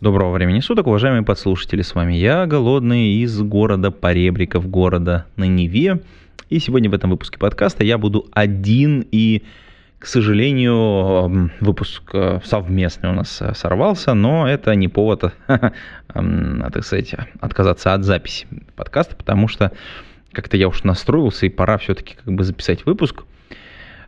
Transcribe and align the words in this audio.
Доброго 0.00 0.32
времени 0.32 0.60
суток, 0.60 0.86
уважаемые 0.86 1.22
подслушатели, 1.24 1.82
с 1.82 1.94
вами 1.94 2.14
я, 2.14 2.46
Голодный, 2.46 3.16
из 3.16 3.38
города 3.42 3.90
Поребриков, 3.90 4.66
города 4.66 5.26
на 5.36 5.44
Неве. 5.44 6.00
И 6.48 6.58
сегодня 6.58 6.88
в 6.88 6.94
этом 6.94 7.10
выпуске 7.10 7.38
подкаста 7.38 7.84
я 7.84 7.98
буду 7.98 8.26
один 8.32 9.06
и, 9.12 9.42
к 9.98 10.06
сожалению, 10.06 10.72
эм, 10.72 11.52
выпуск 11.60 12.02
э, 12.14 12.40
совместный 12.42 13.10
у 13.10 13.12
нас 13.12 13.42
э, 13.42 13.52
сорвался, 13.54 14.14
но 14.14 14.48
это 14.48 14.74
не 14.74 14.88
повод, 14.88 15.34
эм, 16.14 16.64
так 16.72 16.82
сказать, 16.82 17.14
отказаться 17.38 17.92
от 17.92 18.02
записи 18.02 18.46
подкаста, 18.76 19.16
потому 19.16 19.48
что 19.48 19.70
как-то 20.32 20.56
я 20.56 20.68
уж 20.68 20.82
настроился 20.82 21.44
и 21.44 21.50
пора 21.50 21.76
все-таки 21.76 22.16
как 22.24 22.32
бы 22.32 22.42
записать 22.42 22.86
выпуск. 22.86 23.24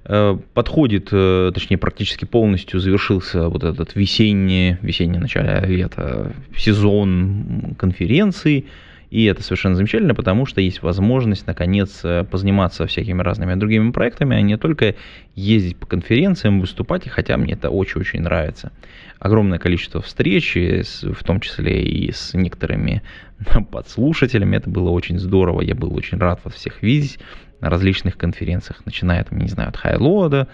Э, 0.05 0.37
подходит, 0.55 1.09
э, 1.13 1.53
точнее 1.55 1.79
практически 1.79 2.25
полностью 2.25 2.81
завершился 2.81 3.49
вот 3.49 3.63
этот 3.63 3.95
весенний, 3.95 4.77
весенний 4.83 5.19
начало 5.19 5.65
лета 5.65 6.33
сезон 6.57 7.77
конференций, 7.79 8.67
и 9.11 9.25
это 9.27 9.45
совершенно 9.45 9.77
замечательно, 9.77 10.15
потому 10.15 10.45
что 10.45 10.61
есть 10.61 10.83
возможность, 10.83 11.47
наконец, 11.47 12.01
э, 12.03 12.25
позаниматься 12.29 12.87
всякими 12.87 13.23
разными 13.23 13.55
другими 13.55 13.93
проектами, 13.93 14.37
а 14.37 14.41
не 14.41 14.57
только 14.57 14.97
ездить 15.37 15.77
по 15.77 15.87
конференциям, 15.87 16.61
выступать, 16.61 17.09
хотя 17.09 17.37
мне 17.37 17.53
это 17.53 17.71
очень-очень 17.71 18.23
нравится. 18.23 18.73
Огромное 19.21 19.61
количество 19.61 20.03
встреч, 20.03 20.57
в 20.57 21.25
том 21.25 21.39
числе 21.39 21.85
и 21.85 22.11
с 22.11 22.35
некоторыми 22.35 23.03
подслушателями, 23.71 24.57
это 24.57 24.69
было 24.69 24.91
очень 24.91 25.21
здорово, 25.21 25.61
я 25.61 25.77
был 25.77 25.95
очень 25.95 26.19
рад 26.19 26.41
вас 26.43 26.55
всех 26.55 26.83
видеть 26.83 27.21
на 27.63 27.71
различных 27.71 28.19
конференциях, 28.19 28.83
начиная, 28.85 29.25
там, 29.25 29.39
не 29.39 29.49
знаю, 29.49 29.71
от 29.71 29.77
Хайлода 29.79 30.49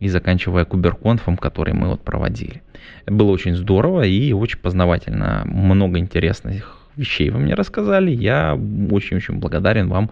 и 0.00 0.08
заканчивая 0.08 0.64
Куберконфом, 0.64 1.38
который 1.38 1.72
мы 1.72 1.88
вот 1.88 2.02
проводили. 2.02 2.62
Было 3.06 3.30
очень 3.30 3.54
здорово 3.54 4.02
и 4.02 4.32
очень 4.32 4.58
познавательно. 4.58 5.44
Много 5.46 5.98
интересных 5.98 6.76
вещей 6.96 7.30
вы 7.30 7.38
мне 7.38 7.54
рассказали. 7.54 8.10
Я 8.10 8.54
очень-очень 8.90 9.38
благодарен 9.38 9.88
вам 9.88 10.10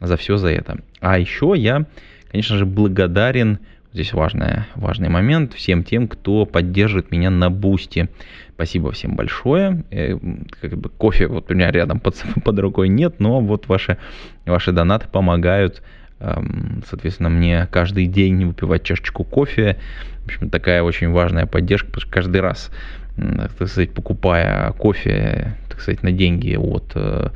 за 0.00 0.16
все 0.16 0.38
за 0.38 0.48
это. 0.48 0.80
А 1.00 1.18
еще 1.18 1.52
я, 1.56 1.84
конечно 2.30 2.56
же, 2.56 2.66
благодарен 2.66 3.58
Здесь 3.92 4.14
важный, 4.14 4.64
важный 4.74 5.10
момент 5.10 5.52
всем 5.52 5.84
тем, 5.84 6.08
кто 6.08 6.46
поддерживает 6.46 7.10
меня 7.10 7.28
на 7.28 7.50
бусте. 7.50 8.08
Спасибо 8.54 8.90
всем 8.92 9.16
большое. 9.16 9.84
Э, 9.90 10.16
как 10.62 10.78
бы 10.78 10.88
кофе 10.88 11.26
вот 11.26 11.50
у 11.50 11.54
меня 11.54 11.70
рядом 11.70 12.00
под, 12.00 12.16
под 12.44 12.58
рукой 12.58 12.88
нет, 12.88 13.20
но 13.20 13.40
вот 13.40 13.68
ваши, 13.68 13.98
ваши 14.46 14.72
донаты 14.72 15.08
помогают, 15.08 15.82
эм, 16.20 16.82
соответственно, 16.88 17.28
мне 17.28 17.68
каждый 17.70 18.06
день 18.06 18.46
выпивать 18.46 18.82
чашечку 18.82 19.24
кофе. 19.24 19.78
В 20.22 20.24
общем, 20.24 20.48
такая 20.48 20.82
очень 20.82 21.10
важная 21.10 21.44
поддержка, 21.44 21.88
потому 21.88 22.00
что 22.00 22.10
каждый 22.10 22.40
раз, 22.40 22.70
так 23.16 23.68
сказать, 23.68 23.92
покупая 23.92 24.72
кофе, 24.72 25.54
так 25.68 25.82
сказать, 25.82 26.02
на 26.02 26.12
деньги 26.12 26.54
от 26.54 26.92
э, 26.94 27.28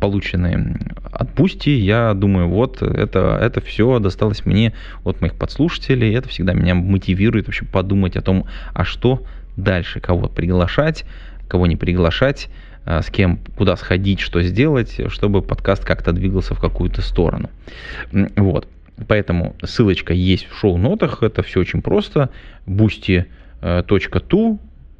полученные 0.00 0.76
от 1.12 1.32
Пусти, 1.32 1.76
я 1.76 2.14
думаю, 2.14 2.48
вот 2.48 2.82
это, 2.82 3.38
это 3.40 3.60
все 3.60 3.98
досталось 3.98 4.44
мне 4.46 4.72
от 5.04 5.20
моих 5.20 5.34
подслушателей, 5.34 6.14
это 6.14 6.28
всегда 6.28 6.52
меня 6.52 6.74
мотивирует 6.74 7.46
вообще 7.46 7.64
подумать 7.64 8.16
о 8.16 8.22
том, 8.22 8.46
а 8.72 8.84
что 8.84 9.24
дальше, 9.56 10.00
кого 10.00 10.28
приглашать, 10.28 11.04
кого 11.48 11.66
не 11.66 11.76
приглашать, 11.76 12.48
а, 12.84 13.02
с 13.02 13.10
кем, 13.10 13.38
куда 13.56 13.76
сходить, 13.76 14.20
что 14.20 14.42
сделать, 14.42 15.00
чтобы 15.08 15.42
подкаст 15.42 15.84
как-то 15.84 16.12
двигался 16.12 16.54
в 16.54 16.60
какую-то 16.60 17.02
сторону. 17.02 17.50
Вот. 18.36 18.68
Поэтому 19.08 19.56
ссылочка 19.64 20.12
есть 20.14 20.46
в 20.48 20.56
шоу-нотах, 20.56 21.22
это 21.22 21.42
все 21.42 21.60
очень 21.60 21.82
просто. 21.82 22.30
boosty.tu 22.66 24.58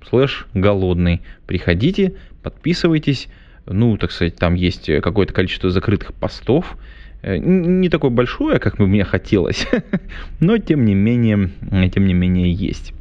слэш 0.08 0.46
голодный. 0.52 1.22
Приходите, 1.46 2.14
подписывайтесь, 2.42 3.28
ну, 3.66 3.96
так 3.96 4.10
сказать, 4.12 4.36
там 4.36 4.54
есть 4.54 4.86
какое-то 5.00 5.32
количество 5.32 5.70
закрытых 5.70 6.14
постов, 6.14 6.76
э, 7.22 7.36
не 7.38 7.88
такое 7.88 8.10
большое, 8.10 8.58
как 8.58 8.76
бы 8.76 8.86
мне 8.86 9.04
хотелось, 9.04 9.66
но 10.40 10.58
тем 10.58 10.84
не 10.84 10.94
менее, 10.94 11.50
тем 11.92 12.06
не 12.06 12.14
менее 12.14 12.52
есть. 12.52 12.92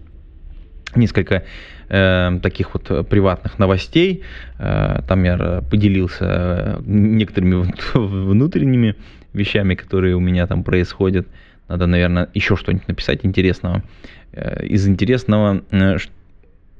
Несколько 0.95 1.43
э, 1.89 2.39
таких 2.41 2.73
вот 2.73 3.09
приватных 3.09 3.57
новостей. 3.59 4.23
Э, 4.59 5.01
там 5.07 5.23
я 5.23 5.63
поделился 5.69 6.81
некоторыми 6.85 7.71
внутренними 7.93 8.95
вещами, 9.33 9.75
которые 9.75 10.15
у 10.15 10.19
меня 10.19 10.47
там 10.47 10.63
происходят. 10.63 11.27
Надо, 11.67 11.87
наверное, 11.87 12.29
еще 12.33 12.55
что-нибудь 12.55 12.87
написать 12.87 13.25
интересного. 13.25 13.83
Э, 14.31 14.65
из 14.65 14.87
интересного, 14.87 15.63
э, 15.71 15.97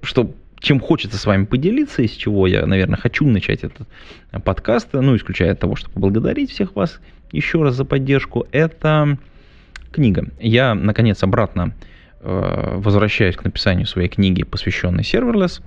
что 0.02 0.34
чем 0.63 0.79
хочется 0.79 1.18
с 1.18 1.25
вами 1.25 1.44
поделиться, 1.44 2.01
из 2.01 2.12
чего 2.12 2.47
я, 2.47 2.66
наверное, 2.66 2.97
хочу 2.97 3.28
начать 3.28 3.66
этот 3.66 3.85
подкаст, 4.46 4.88
ну, 4.94 5.16
исключая 5.16 5.56
того, 5.56 5.75
чтобы 5.75 5.96
поблагодарить 5.96 6.51
всех 6.51 6.75
вас 6.75 7.01
еще 7.34 7.62
раз 7.63 7.75
за 7.75 7.84
поддержку, 7.84 8.47
это 8.51 9.18
книга. 9.91 10.29
Я, 10.40 10.73
наконец, 10.73 11.22
обратно 11.22 11.75
э, 12.22 12.75
возвращаюсь 12.78 13.35
к 13.35 13.44
написанию 13.44 13.85
своей 13.85 14.07
книги, 14.07 14.44
посвященной 14.44 15.03
serverless, 15.03 15.62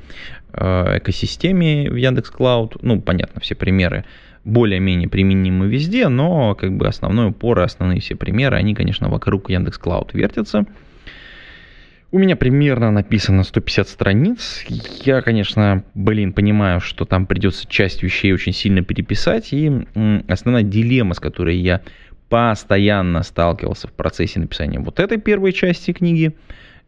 э, 0.54 0.98
экосистеме 0.98 1.90
в 1.90 1.96
Яндекс 1.96 2.32
Cloud. 2.32 2.78
Ну, 2.80 3.02
понятно, 3.02 3.42
все 3.42 3.54
примеры 3.54 4.06
более-менее 4.44 5.10
применимы 5.10 5.66
везде, 5.66 6.08
но 6.08 6.54
как 6.54 6.74
бы 6.74 6.88
основной 6.88 7.28
упор 7.28 7.60
и 7.60 7.64
основные 7.64 8.00
все 8.00 8.14
примеры, 8.14 8.56
они, 8.56 8.74
конечно, 8.74 9.10
вокруг 9.10 9.50
Яндекс 9.50 9.78
Cloud 9.78 10.10
вертятся. 10.14 10.64
У 12.12 12.18
меня 12.18 12.36
примерно 12.36 12.92
написано 12.92 13.42
150 13.42 13.88
страниц. 13.88 14.64
Я, 15.04 15.22
конечно, 15.22 15.82
блин, 15.94 16.32
понимаю, 16.32 16.80
что 16.80 17.04
там 17.04 17.26
придется 17.26 17.66
часть 17.66 18.02
вещей 18.02 18.32
очень 18.32 18.52
сильно 18.52 18.82
переписать. 18.82 19.52
И 19.52 19.86
основная 20.28 20.62
дилемма, 20.62 21.14
с 21.14 21.20
которой 21.20 21.56
я 21.56 21.82
постоянно 22.28 23.22
сталкивался 23.22 23.88
в 23.88 23.92
процессе 23.92 24.38
написания 24.38 24.78
вот 24.78 25.00
этой 25.00 25.18
первой 25.18 25.52
части 25.52 25.92
книги, 25.92 26.36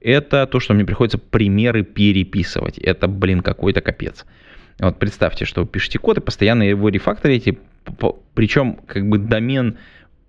это 0.00 0.46
то, 0.46 0.60
что 0.60 0.74
мне 0.74 0.84
приходится 0.84 1.18
примеры 1.18 1.82
переписывать. 1.82 2.78
Это, 2.78 3.08
блин, 3.08 3.40
какой-то 3.40 3.80
капец. 3.80 4.24
Вот 4.78 5.00
представьте, 5.00 5.44
что 5.44 5.62
вы 5.62 5.66
пишете 5.66 5.98
код 5.98 6.18
и 6.18 6.20
постоянно 6.20 6.62
его 6.62 6.88
рефакторите, 6.88 7.58
причем 8.34 8.78
как 8.86 9.08
бы 9.08 9.18
домен 9.18 9.78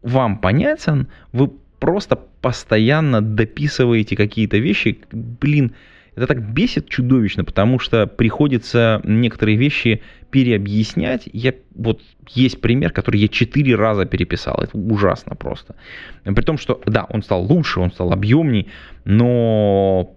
вам 0.01 0.39
понятен, 0.39 1.07
вы 1.31 1.51
просто 1.79 2.15
постоянно 2.41 3.21
дописываете 3.21 4.15
какие-то 4.15 4.57
вещи, 4.57 4.99
блин, 5.11 5.73
это 6.15 6.27
так 6.27 6.53
бесит 6.53 6.89
чудовищно, 6.89 7.45
потому 7.45 7.79
что 7.79 8.05
приходится 8.05 8.99
некоторые 9.05 9.57
вещи 9.57 10.01
переобъяснять. 10.31 11.29
Я, 11.31 11.53
вот 11.75 12.01
есть 12.27 12.59
пример, 12.59 12.91
который 12.91 13.21
я 13.21 13.27
четыре 13.27 13.75
раза 13.75 14.05
переписал. 14.05 14.61
Это 14.61 14.77
ужасно 14.77 15.35
просто. 15.35 15.75
При 16.23 16.41
том, 16.41 16.57
что, 16.57 16.81
да, 16.85 17.05
он 17.09 17.23
стал 17.23 17.43
лучше, 17.43 17.79
он 17.79 17.91
стал 17.91 18.11
объемней, 18.11 18.67
но 19.05 20.13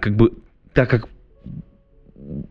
как 0.00 0.14
бы 0.14 0.34
так 0.72 0.88
как 0.88 1.08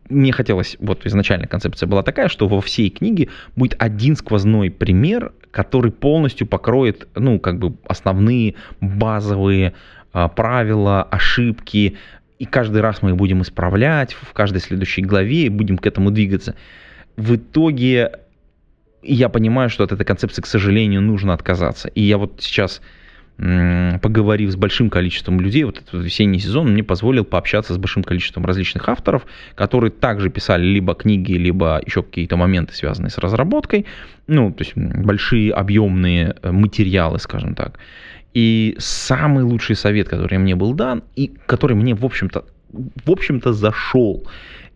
мне 0.09 0.31
хотелось, 0.31 0.77
вот 0.79 1.05
изначально 1.05 1.47
концепция 1.47 1.87
была 1.87 2.03
такая, 2.03 2.27
что 2.27 2.47
во 2.47 2.61
всей 2.61 2.89
книге 2.89 3.29
будет 3.55 3.75
один 3.79 4.15
сквозной 4.15 4.71
пример, 4.71 5.33
который 5.51 5.91
полностью 5.91 6.47
покроет, 6.47 7.07
ну, 7.15 7.39
как 7.39 7.59
бы 7.59 7.75
основные 7.87 8.55
базовые 8.81 9.73
а, 10.11 10.27
правила, 10.27 11.03
ошибки, 11.03 11.97
и 12.39 12.45
каждый 12.45 12.81
раз 12.81 13.01
мы 13.01 13.11
их 13.11 13.17
будем 13.17 13.41
исправлять 13.41 14.13
в 14.13 14.33
каждой 14.33 14.61
следующей 14.61 15.01
главе 15.01 15.45
и 15.45 15.49
будем 15.49 15.77
к 15.77 15.85
этому 15.85 16.09
двигаться. 16.09 16.55
В 17.17 17.35
итоге 17.35 18.11
я 19.03 19.29
понимаю, 19.29 19.69
что 19.69 19.83
от 19.83 19.91
этой 19.91 20.05
концепции, 20.05 20.41
к 20.41 20.47
сожалению, 20.47 21.01
нужно 21.01 21.33
отказаться. 21.33 21.89
И 21.89 22.01
я 22.01 22.17
вот 22.17 22.37
сейчас 22.39 22.81
поговорив 23.39 24.51
с 24.51 24.57
большим 24.57 24.89
количеством 24.89 25.39
людей, 25.39 25.63
вот 25.63 25.77
этот 25.77 26.03
весенний 26.03 26.39
сезон 26.39 26.73
мне 26.73 26.83
позволил 26.83 27.23
пообщаться 27.23 27.73
с 27.73 27.77
большим 27.77 28.03
количеством 28.03 28.45
различных 28.45 28.89
авторов, 28.89 29.25
которые 29.55 29.91
также 29.91 30.29
писали 30.29 30.65
либо 30.65 30.93
книги, 30.93 31.33
либо 31.33 31.81
еще 31.85 32.03
какие-то 32.03 32.35
моменты, 32.35 32.73
связанные 32.73 33.09
с 33.09 33.17
разработкой, 33.17 33.85
ну, 34.27 34.51
то 34.51 34.63
есть 34.63 34.75
большие 34.75 35.53
объемные 35.53 36.35
э, 36.41 36.51
материалы, 36.51 37.17
скажем 37.19 37.55
так. 37.55 37.79
И 38.33 38.75
самый 38.77 39.43
лучший 39.43 39.75
совет, 39.77 40.09
который 40.09 40.37
мне 40.37 40.55
был 40.55 40.73
дан, 40.73 41.03
и 41.15 41.31
который 41.45 41.77
мне, 41.77 41.95
в 41.95 42.03
общем-то, 42.03 42.43
в 43.05 43.09
общем-то, 43.09 43.53
зашел, 43.53 44.27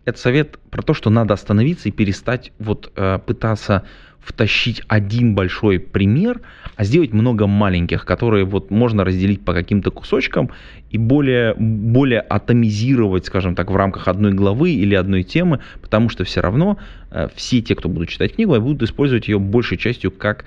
это 0.06 0.18
совет 0.18 0.58
про 0.70 0.82
то, 0.82 0.94
что 0.94 1.10
надо 1.10 1.34
остановиться 1.34 1.88
и 1.88 1.92
перестать 1.92 2.52
вот 2.58 2.92
э, 2.96 3.18
пытаться 3.26 3.84
втащить 4.24 4.82
один 4.88 5.34
большой 5.34 5.78
пример, 5.78 6.40
а 6.76 6.84
сделать 6.84 7.12
много 7.12 7.46
маленьких, 7.46 8.04
которые 8.04 8.44
вот 8.44 8.70
можно 8.70 9.04
разделить 9.04 9.44
по 9.44 9.52
каким-то 9.52 9.90
кусочкам 9.90 10.50
и 10.90 10.98
более, 10.98 11.54
более 11.54 12.20
атомизировать, 12.20 13.26
скажем 13.26 13.54
так, 13.54 13.70
в 13.70 13.76
рамках 13.76 14.08
одной 14.08 14.32
главы 14.32 14.70
или 14.72 14.94
одной 14.94 15.22
темы, 15.22 15.60
потому 15.82 16.08
что 16.08 16.24
все 16.24 16.40
равно 16.40 16.78
э, 17.10 17.28
все 17.34 17.60
те, 17.60 17.74
кто 17.74 17.88
будут 17.88 18.08
читать 18.08 18.34
книгу, 18.34 18.58
будут 18.60 18.82
использовать 18.82 19.28
ее 19.28 19.38
большей 19.38 19.76
частью 19.76 20.10
как 20.10 20.44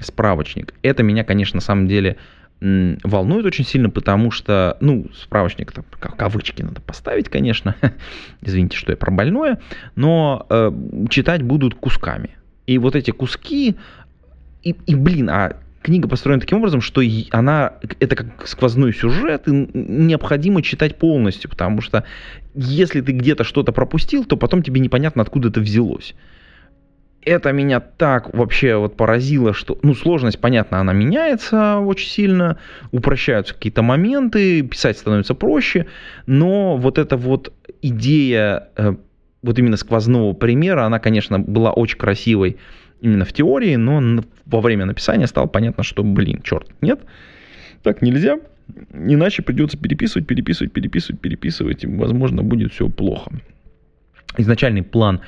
справочник. 0.00 0.74
Это 0.82 1.02
меня, 1.02 1.24
конечно, 1.24 1.56
на 1.56 1.62
самом 1.62 1.88
деле 1.88 2.16
волнует 2.60 3.44
очень 3.44 3.66
сильно, 3.66 3.90
потому 3.90 4.30
что, 4.30 4.78
ну, 4.80 5.06
справочник, 5.14 5.72
это 5.72 5.82
кавычки 5.98 6.62
надо 6.62 6.80
поставить, 6.80 7.28
конечно, 7.28 7.74
извините, 8.40 8.78
что 8.78 8.92
я 8.92 8.96
про 8.96 9.10
больное, 9.10 9.60
но 9.94 10.46
э, 10.48 10.72
читать 11.10 11.42
будут 11.42 11.74
кусками. 11.74 12.30
И 12.66 12.78
вот 12.78 12.96
эти 12.96 13.10
куски, 13.10 13.76
и, 14.62 14.74
и 14.86 14.94
блин, 14.94 15.30
а 15.30 15.56
книга 15.86 16.08
построена 16.08 16.40
таким 16.40 16.58
образом, 16.58 16.80
что 16.80 17.00
она, 17.30 17.74
это 18.00 18.16
как 18.16 18.48
сквозной 18.48 18.92
сюжет, 18.92 19.46
и 19.46 19.68
необходимо 19.72 20.60
читать 20.60 20.96
полностью, 20.96 21.48
потому 21.48 21.80
что 21.80 22.02
если 22.54 23.00
ты 23.00 23.12
где-то 23.12 23.44
что-то 23.44 23.70
пропустил, 23.70 24.24
то 24.24 24.36
потом 24.36 24.64
тебе 24.64 24.80
непонятно, 24.80 25.22
откуда 25.22 25.48
это 25.48 25.60
взялось. 25.60 26.16
Это 27.22 27.52
меня 27.52 27.78
так 27.78 28.34
вообще 28.34 28.76
вот 28.76 28.96
поразило, 28.96 29.52
что, 29.54 29.78
ну, 29.82 29.94
сложность, 29.94 30.40
понятно, 30.40 30.80
она 30.80 30.92
меняется 30.92 31.78
очень 31.78 32.08
сильно, 32.08 32.58
упрощаются 32.90 33.54
какие-то 33.54 33.82
моменты, 33.82 34.62
писать 34.62 34.98
становится 34.98 35.34
проще, 35.34 35.86
но 36.26 36.76
вот 36.76 36.98
эта 36.98 37.16
вот 37.16 37.52
идея 37.82 38.68
э, 38.76 38.94
вот 39.42 39.58
именно 39.58 39.76
сквозного 39.76 40.32
примера, 40.32 40.84
она, 40.84 40.98
конечно, 40.98 41.38
была 41.38 41.72
очень 41.72 41.98
красивой 41.98 42.56
именно 43.00 43.24
в 43.24 43.32
теории, 43.32 43.76
но 43.76 44.22
во 44.46 44.60
время 44.60 44.86
написания 44.86 45.26
стало 45.26 45.46
понятно, 45.46 45.84
что, 45.84 46.02
блин, 46.02 46.40
черт, 46.42 46.68
нет, 46.80 47.00
так 47.82 48.02
нельзя, 48.02 48.38
иначе 48.92 49.42
придется 49.42 49.76
переписывать, 49.78 50.26
переписывать, 50.26 50.72
переписывать, 50.72 51.20
переписывать, 51.20 51.84
и, 51.84 51.86
возможно, 51.86 52.42
будет 52.42 52.72
все 52.72 52.88
плохо. 52.88 53.30
Изначальный 54.38 54.82
план, 54.82 55.20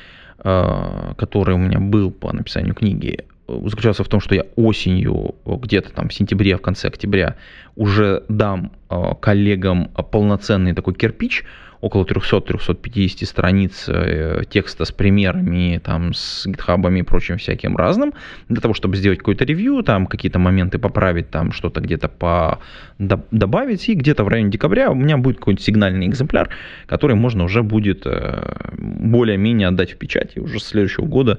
э, 0.42 1.14
который 1.16 1.54
у 1.54 1.58
меня 1.58 1.78
был 1.78 2.10
по 2.10 2.32
написанию 2.32 2.74
книги, 2.74 3.24
заключался 3.48 4.04
в 4.04 4.08
том, 4.08 4.20
что 4.20 4.34
я 4.34 4.44
осенью, 4.56 5.34
где-то 5.46 5.92
там 5.92 6.08
в 6.08 6.14
сентябре, 6.14 6.56
в 6.56 6.60
конце 6.60 6.88
октября, 6.88 7.36
уже 7.76 8.24
дам 8.28 8.72
э, 8.90 9.12
коллегам 9.20 9.88
полноценный 9.88 10.74
такой 10.74 10.94
кирпич, 10.94 11.44
около 11.80 12.04
300-350 12.04 13.24
страниц 13.24 13.84
э, 13.88 14.42
текста 14.50 14.84
с 14.84 14.92
примерами, 14.92 15.80
там, 15.84 16.12
с 16.12 16.46
гитхабами 16.46 17.00
и 17.00 17.02
прочим 17.02 17.36
всяким 17.38 17.76
разным, 17.76 18.12
для 18.48 18.60
того, 18.60 18.74
чтобы 18.74 18.96
сделать 18.96 19.18
какое-то 19.18 19.44
ревью, 19.44 19.82
там, 19.82 20.06
какие-то 20.06 20.38
моменты 20.38 20.78
поправить, 20.78 21.30
там, 21.30 21.52
что-то 21.52 21.80
где-то 21.80 22.08
по 22.08 22.58
добавить, 22.98 23.88
и 23.88 23.94
где-то 23.94 24.24
в 24.24 24.28
районе 24.28 24.50
декабря 24.50 24.90
у 24.90 24.94
меня 24.94 25.16
будет 25.16 25.38
какой-нибудь 25.38 25.64
сигнальный 25.64 26.06
экземпляр, 26.06 26.50
который 26.86 27.14
можно 27.14 27.44
уже 27.44 27.62
будет 27.62 28.02
э, 28.06 28.72
более-менее 28.72 29.68
отдать 29.68 29.92
в 29.92 29.96
печать, 29.96 30.32
и 30.34 30.40
уже 30.40 30.58
с 30.58 30.64
следующего 30.64 31.06
года, 31.06 31.38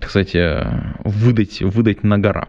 кстати, 0.00 0.56
выдать, 1.04 1.60
выдать 1.60 2.02
на 2.02 2.18
гора. 2.18 2.48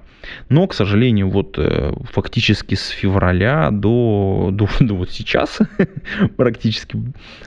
Но, 0.50 0.68
к 0.68 0.74
сожалению, 0.74 1.30
вот 1.30 1.56
э, 1.58 1.92
фактически 2.14 2.76
с 2.76 2.88
февраля 2.88 3.70
до, 3.72 4.50
до, 4.54 4.70
до 4.80 4.94
вот 4.96 5.10
сейчас 5.10 5.60
практически 6.38 6.96
Э, 6.96 7.01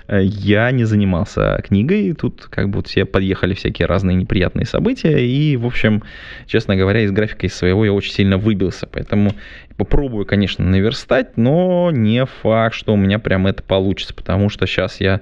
я 0.09 0.71
не 0.71 0.85
занимался 0.85 1.61
книгой, 1.67 2.13
тут 2.13 2.47
как 2.51 2.69
бы 2.69 2.77
вот 2.77 2.87
все 2.87 3.05
подъехали 3.05 3.55
всякие 3.55 3.87
разные 3.87 4.17
неприятные 4.17 4.67
события, 4.67 5.25
и, 5.25 5.57
в 5.57 5.67
общем, 5.67 6.03
честно 6.47 6.77
говоря, 6.77 7.03
из 7.03 7.13
графика 7.13 7.47
из 7.47 7.55
своего 7.55 7.85
я 7.85 7.93
очень 7.93 8.13
сильно 8.13 8.39
выбился, 8.39 8.87
поэтому 8.87 9.33
попробую, 9.77 10.27
конечно, 10.27 10.65
наверстать, 10.65 11.37
но 11.37 11.91
не 11.93 12.25
факт, 12.27 12.75
что 12.75 12.95
у 12.95 12.97
меня 12.97 13.19
прям 13.19 13.47
это 13.47 13.63
получится, 13.63 14.15
потому 14.15 14.49
что 14.49 14.67
сейчас 14.67 15.01
я 15.01 15.21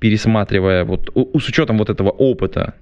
пересматривая, 0.00 0.84
вот 0.84 1.10
с 1.14 1.48
учетом 1.48 1.78
вот 1.78 1.90
этого 1.90 2.10
опыта, 2.10 2.74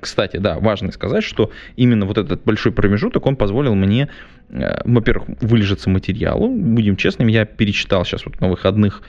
кстати, 0.00 0.38
да, 0.38 0.58
важно 0.58 0.90
сказать, 0.90 1.22
что 1.22 1.50
именно 1.76 2.06
вот 2.06 2.18
этот 2.18 2.42
большой 2.44 2.72
промежуток, 2.72 3.26
он 3.26 3.36
позволил 3.36 3.74
мне, 3.74 4.08
э, 4.50 4.80
во-первых, 4.84 5.28
вылежаться 5.40 5.90
материалу. 5.90 6.48
Будем 6.48 6.96
честными, 6.96 7.30
я 7.30 7.44
перечитал 7.44 8.04
сейчас 8.04 8.26
вот 8.26 8.40
на 8.40 8.48
выходных 8.48 9.02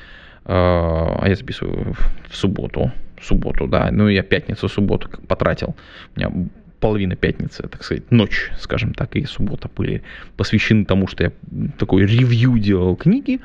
а, 0.45 1.19
а 1.21 1.29
я 1.29 1.35
записываю 1.35 1.95
в 2.29 2.35
субботу, 2.35 2.91
в 3.19 3.25
субботу, 3.25 3.67
да, 3.67 3.89
ну 3.91 4.07
я 4.07 4.23
пятницу, 4.23 4.69
субботу 4.69 5.09
потратил, 5.27 5.75
у 6.15 6.19
меня 6.19 6.31
половина 6.79 7.15
пятницы, 7.15 7.67
так 7.67 7.83
сказать, 7.83 8.11
ночь, 8.11 8.51
скажем 8.59 8.93
так, 8.93 9.15
и 9.15 9.25
суббота 9.25 9.69
были 9.75 10.03
посвящены 10.37 10.85
тому, 10.85 11.07
что 11.07 11.23
я 11.23 11.31
такой 11.77 12.05
ревью 12.05 12.59
делал 12.59 12.95
книги, 12.95 13.39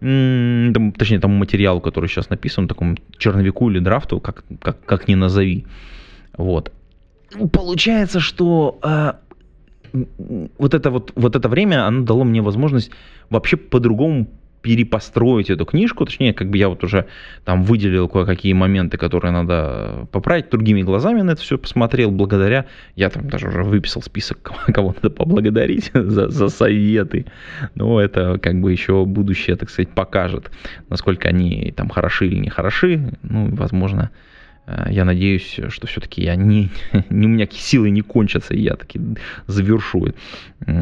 там, 0.00 0.92
точнее, 0.92 1.20
тому 1.20 1.36
материалу, 1.36 1.80
который 1.80 2.08
сейчас 2.08 2.28
написан, 2.28 2.66
такому 2.66 2.96
черновику 3.18 3.70
или 3.70 3.78
драфту, 3.78 4.18
как, 4.18 4.44
как, 4.60 4.84
как 4.84 5.06
ни 5.06 5.14
назови. 5.14 5.64
Вот. 6.36 6.72
Получается, 7.52 8.18
что 8.18 8.80
э, 8.82 9.12
вот, 10.58 10.74
это 10.74 10.90
вот, 10.90 11.12
вот 11.14 11.36
это 11.36 11.48
время, 11.48 11.86
оно 11.86 12.04
дало 12.04 12.24
мне 12.24 12.42
возможность 12.42 12.90
вообще 13.30 13.56
по-другому 13.56 14.26
перепостроить 14.62 15.50
эту 15.50 15.64
книжку, 15.64 16.04
точнее, 16.04 16.32
как 16.32 16.48
бы 16.48 16.56
я 16.56 16.68
вот 16.68 16.82
уже 16.84 17.06
там 17.44 17.64
выделил 17.64 18.08
кое-какие 18.08 18.52
моменты, 18.52 18.96
которые 18.96 19.32
надо 19.32 20.06
поправить, 20.12 20.50
другими 20.50 20.82
глазами 20.82 21.20
на 21.22 21.32
это 21.32 21.42
все 21.42 21.58
посмотрел, 21.58 22.10
благодаря, 22.10 22.66
я 22.94 23.10
там 23.10 23.28
даже 23.28 23.48
уже 23.48 23.64
выписал 23.64 24.02
список, 24.02 24.52
кого 24.72 24.94
надо 24.94 25.10
поблагодарить 25.10 25.90
за, 25.94 26.28
за 26.28 26.48
советы, 26.48 27.26
но 27.74 28.00
это 28.00 28.38
как 28.40 28.60
бы 28.60 28.72
еще 28.72 29.04
будущее, 29.04 29.56
так 29.56 29.68
сказать, 29.68 29.90
покажет, 29.90 30.50
насколько 30.88 31.28
они 31.28 31.72
там 31.76 31.88
хороши 31.88 32.28
или 32.28 32.38
не 32.38 32.50
хороши, 32.50 33.12
ну, 33.22 33.54
возможно, 33.54 34.10
я 34.88 35.04
надеюсь, 35.04 35.58
что 35.68 35.86
все-таки 35.86 36.22
я 36.22 36.36
не, 36.36 36.70
не, 37.10 37.26
у 37.26 37.30
меня 37.30 37.46
силы 37.50 37.90
не 37.90 38.02
кончатся, 38.02 38.54
и 38.54 38.60
я 38.60 38.76
таки 38.76 39.00
завершу 39.46 40.08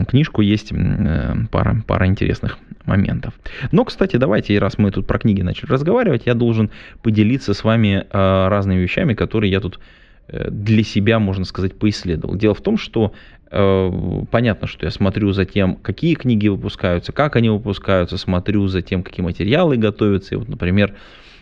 книжку. 0.09 0.43
Есть 0.43 0.73
э, 0.73 1.35
пара, 1.51 1.83
пара 1.87 2.07
интересных 2.07 2.59
моментов. 2.85 3.35
Но, 3.73 3.85
кстати, 3.85 4.17
давайте, 4.17 4.59
раз 4.59 4.77
мы 4.77 4.91
тут 4.91 5.07
про 5.07 5.19
книги 5.19 5.41
начали 5.41 5.71
разговаривать, 5.71 6.27
я 6.27 6.35
должен 6.35 6.71
поделиться 7.03 7.55
с 7.55 7.65
вами 7.65 8.05
э, 8.11 8.49
разными 8.49 8.81
вещами, 8.81 9.15
которые 9.15 9.51
я 9.51 9.61
тут 9.61 9.81
для 10.29 10.85
себя, 10.85 11.19
можно 11.19 11.45
сказать, 11.45 11.77
поисследовал. 11.77 12.37
Дело 12.37 12.55
в 12.55 12.61
том, 12.61 12.79
что 12.79 13.13
понятно, 13.51 14.69
что 14.69 14.87
я 14.87 14.93
смотрю 14.93 15.33
за 15.33 15.45
тем, 15.45 15.75
какие 15.75 16.15
книги 16.15 16.47
выпускаются, 16.47 17.11
как 17.11 17.35
они 17.35 17.51
выпускаются, 17.51 18.17
смотрю 18.17 18.69
за 18.69 18.81
тем, 18.81 19.03
какие 19.03 19.25
материалы 19.25 19.77
готовятся. 19.77 20.37
И 20.37 20.39
вот, 20.39 20.49
например, 20.49 20.95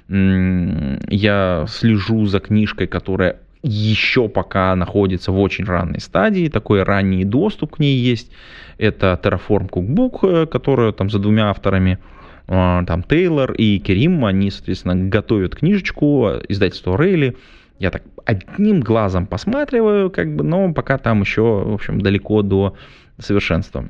я 0.09 1.67
слежу 1.69 2.25
за 2.27 2.41
книжкой, 2.41 2.87
которая 2.87 3.41
еще 3.63 4.29
пока 4.29 4.75
находится 4.75 5.33
в 5.33 5.41
очень 5.41 5.65
ранней 5.65 6.01
стадии, 6.01 6.49
такой 6.49 6.83
ранний 6.83 7.25
доступ 7.25 7.77
к 7.77 7.79
ней 7.79 7.97
есть. 7.97 8.31
Это 8.79 9.19
Terraform 9.23 9.69
Cookbook, 9.69 10.19
э, 10.23 10.47
которая 10.47 10.93
там 10.93 11.11
за 11.11 11.19
двумя 11.19 11.51
авторами, 11.51 11.99
э, 12.47 12.83
там 12.87 13.03
Тейлор 13.03 13.53
и 13.53 13.79
Керим, 13.81 14.25
они, 14.25 14.51
соответственно, 14.51 14.95
готовят 15.09 15.57
книжечку, 15.57 16.31
издательство 16.49 16.97
Рейли. 16.97 17.37
Я 17.79 17.91
так 17.91 18.03
одним 18.25 18.81
глазом 18.81 19.27
посматриваю, 19.27 20.11
как 20.11 20.35
бы, 20.35 20.45
но 20.45 20.73
пока 20.73 20.99
там 20.99 21.21
еще, 21.21 21.43
в 21.43 21.75
общем, 21.75 22.01
далеко 22.01 22.43
до 22.43 22.77
совершенства. 23.19 23.89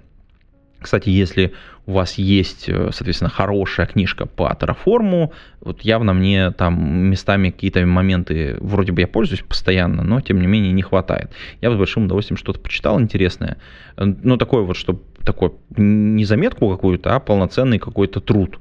Кстати, 0.81 1.09
если 1.09 1.53
у 1.87 1.93
вас 1.93 2.15
есть, 2.19 2.69
э, 2.69 2.91
соответственно, 2.93 3.31
хорошая 3.31 3.87
книжка 3.87 4.27
по 4.27 4.57
Terraform, 4.59 5.31
вот 5.61 5.81
явно 5.83 6.13
мне 6.13 6.51
там 6.53 7.09
местами 7.11 7.51
какие-то 7.51 7.85
моменты, 7.85 8.57
вроде 8.61 8.93
бы 8.93 9.01
я 9.01 9.09
пользуюсь 9.09 9.43
постоянно, 9.43 10.03
но 10.03 10.21
тем 10.21 10.41
не 10.41 10.47
менее 10.47 10.73
не 10.73 10.83
хватает. 10.83 11.33
Я 11.61 11.71
бы 11.71 11.77
с 11.77 11.79
большим 11.79 12.05
удовольствием 12.05 12.37
что-то 12.37 12.61
почитал 12.61 13.01
интересное, 13.01 13.57
ну 13.97 14.37
такое 14.37 14.63
вот, 14.63 14.77
чтобы 14.77 15.01
такой 15.25 15.53
не 15.77 16.25
заметку 16.25 16.71
какую-то, 16.71 17.15
а 17.15 17.21
полноценный 17.21 17.79
какой-то 17.79 18.21
труд. 18.21 18.59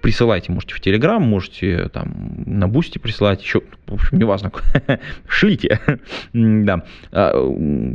При, 0.00 0.08
присылайте, 0.08 0.52
можете 0.52 0.74
в 0.74 0.80
Телеграм, 0.80 1.22
можете 1.22 1.88
там 1.88 2.42
на 2.46 2.66
Boosty 2.66 2.98
присылать, 2.98 3.42
еще, 3.42 3.62
в 3.86 3.94
общем, 3.94 4.18
неважно, 4.18 4.50
шлите, 5.28 5.80
да. 6.32 6.84
А, 7.12 7.32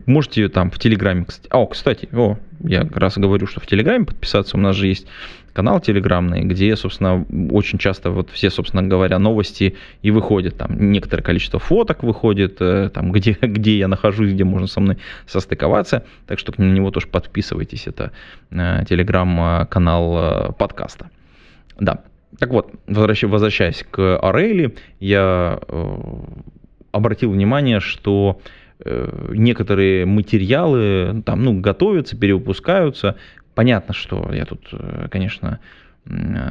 можете 0.05 0.47
там 0.49 0.71
в 0.71 0.79
Телеграме, 0.79 1.25
кстати, 1.25 1.47
о, 1.51 1.65
кстати, 1.67 2.07
о, 2.13 2.37
я 2.63 2.87
раз 2.93 3.17
говорю, 3.17 3.47
что 3.47 3.59
в 3.59 3.67
Телеграме 3.67 4.05
подписаться, 4.05 4.57
у 4.57 4.59
нас 4.59 4.75
же 4.75 4.87
есть 4.87 5.07
канал 5.53 5.79
телеграмный, 5.79 6.41
где, 6.41 6.75
собственно, 6.75 7.25
очень 7.51 7.77
часто 7.77 8.09
вот 8.09 8.29
все, 8.31 8.49
собственно 8.49 8.83
говоря, 8.83 9.19
новости 9.19 9.75
и 10.01 10.11
выходят. 10.11 10.57
Там 10.57 10.91
некоторое 10.91 11.23
количество 11.23 11.59
фоток 11.59 12.03
выходит, 12.03 12.57
э, 12.59 12.89
там, 12.93 13.11
где, 13.11 13.33
где 13.41 13.77
я 13.77 13.87
нахожусь, 13.87 14.31
где 14.31 14.43
можно 14.43 14.67
со 14.67 14.79
мной 14.79 14.97
состыковаться. 15.27 16.05
Так 16.25 16.39
что 16.39 16.53
на 16.57 16.71
него 16.71 16.91
тоже 16.91 17.07
подписывайтесь. 17.07 17.87
Это 17.87 18.11
э, 18.51 18.83
телеграм-канал 18.89 20.17
э, 20.17 20.53
подкаста. 20.53 21.09
Да. 21.79 22.03
Так 22.39 22.49
вот, 22.49 22.73
возвращаясь, 22.87 23.85
к 23.89 24.17
Орели, 24.17 24.75
я 24.99 25.59
э, 25.67 25.95
обратил 26.91 27.31
внимание, 27.31 27.79
что 27.79 28.41
э, 28.83 29.31
некоторые 29.33 30.05
материалы 30.05 31.21
там, 31.25 31.43
ну, 31.43 31.59
готовятся, 31.59 32.17
перевыпускаются. 32.17 33.17
Понятно, 33.53 33.93
что 33.93 34.31
я 34.33 34.45
тут, 34.45 34.67
э, 34.71 35.07
конечно, 35.11 35.59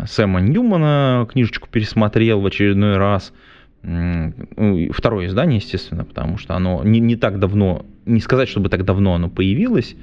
Сэма 0.07 0.41
Ньюмана 0.41 1.26
книжечку 1.31 1.69
пересмотрел 1.71 2.41
в 2.41 2.47
очередной 2.47 2.97
раз. 2.97 3.33
Ну, 3.83 4.33
второе 4.93 5.26
издание, 5.26 5.59
естественно, 5.59 6.05
потому 6.05 6.38
что 6.38 6.55
оно 6.55 6.83
не, 6.85 7.00
не 7.00 7.17
так 7.17 7.38
давно, 7.41 7.85
не 8.07 8.21
сказать, 8.21 8.49
чтобы 8.49 8.69
так 8.69 8.85
давно 8.85 9.14
оно 9.14 9.29
появилось, 9.29 9.97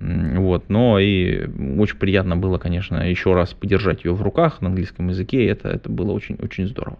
вот, 0.00 0.68
но 0.68 0.98
и 0.98 1.48
очень 1.78 1.96
приятно 1.96 2.36
было, 2.36 2.58
конечно, 2.58 3.08
еще 3.08 3.34
раз 3.34 3.52
подержать 3.52 4.04
ее 4.04 4.14
в 4.14 4.22
руках 4.22 4.60
на 4.60 4.68
английском 4.68 5.08
языке, 5.08 5.46
это, 5.46 5.68
это 5.68 5.88
было 5.90 6.12
очень, 6.12 6.36
очень 6.40 6.68
здорово. 6.68 6.98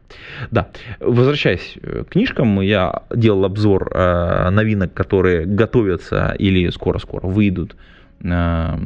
Да, 0.50 0.68
возвращаясь 0.98 1.76
к 1.80 2.10
книжкам, 2.10 2.60
я 2.60 3.02
делал 3.14 3.44
обзор 3.44 3.90
э, 3.94 4.50
новинок, 4.50 4.94
которые 4.94 5.46
готовятся 5.46 6.34
или 6.38 6.68
скоро-скоро 6.70 7.26
выйдут 7.26 7.76
э, 8.20 8.78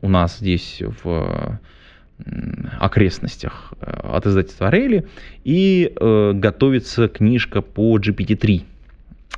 у 0.00 0.08
нас 0.08 0.38
здесь 0.38 0.82
в 1.04 1.60
окрестностях 2.78 3.72
э, 3.80 3.90
от 4.02 4.26
издательства 4.26 4.70
Рейли, 4.70 5.06
и 5.44 5.92
э, 5.94 6.32
готовится 6.34 7.08
книжка 7.08 7.62
по 7.62 7.98
GPT-3. 7.98 8.62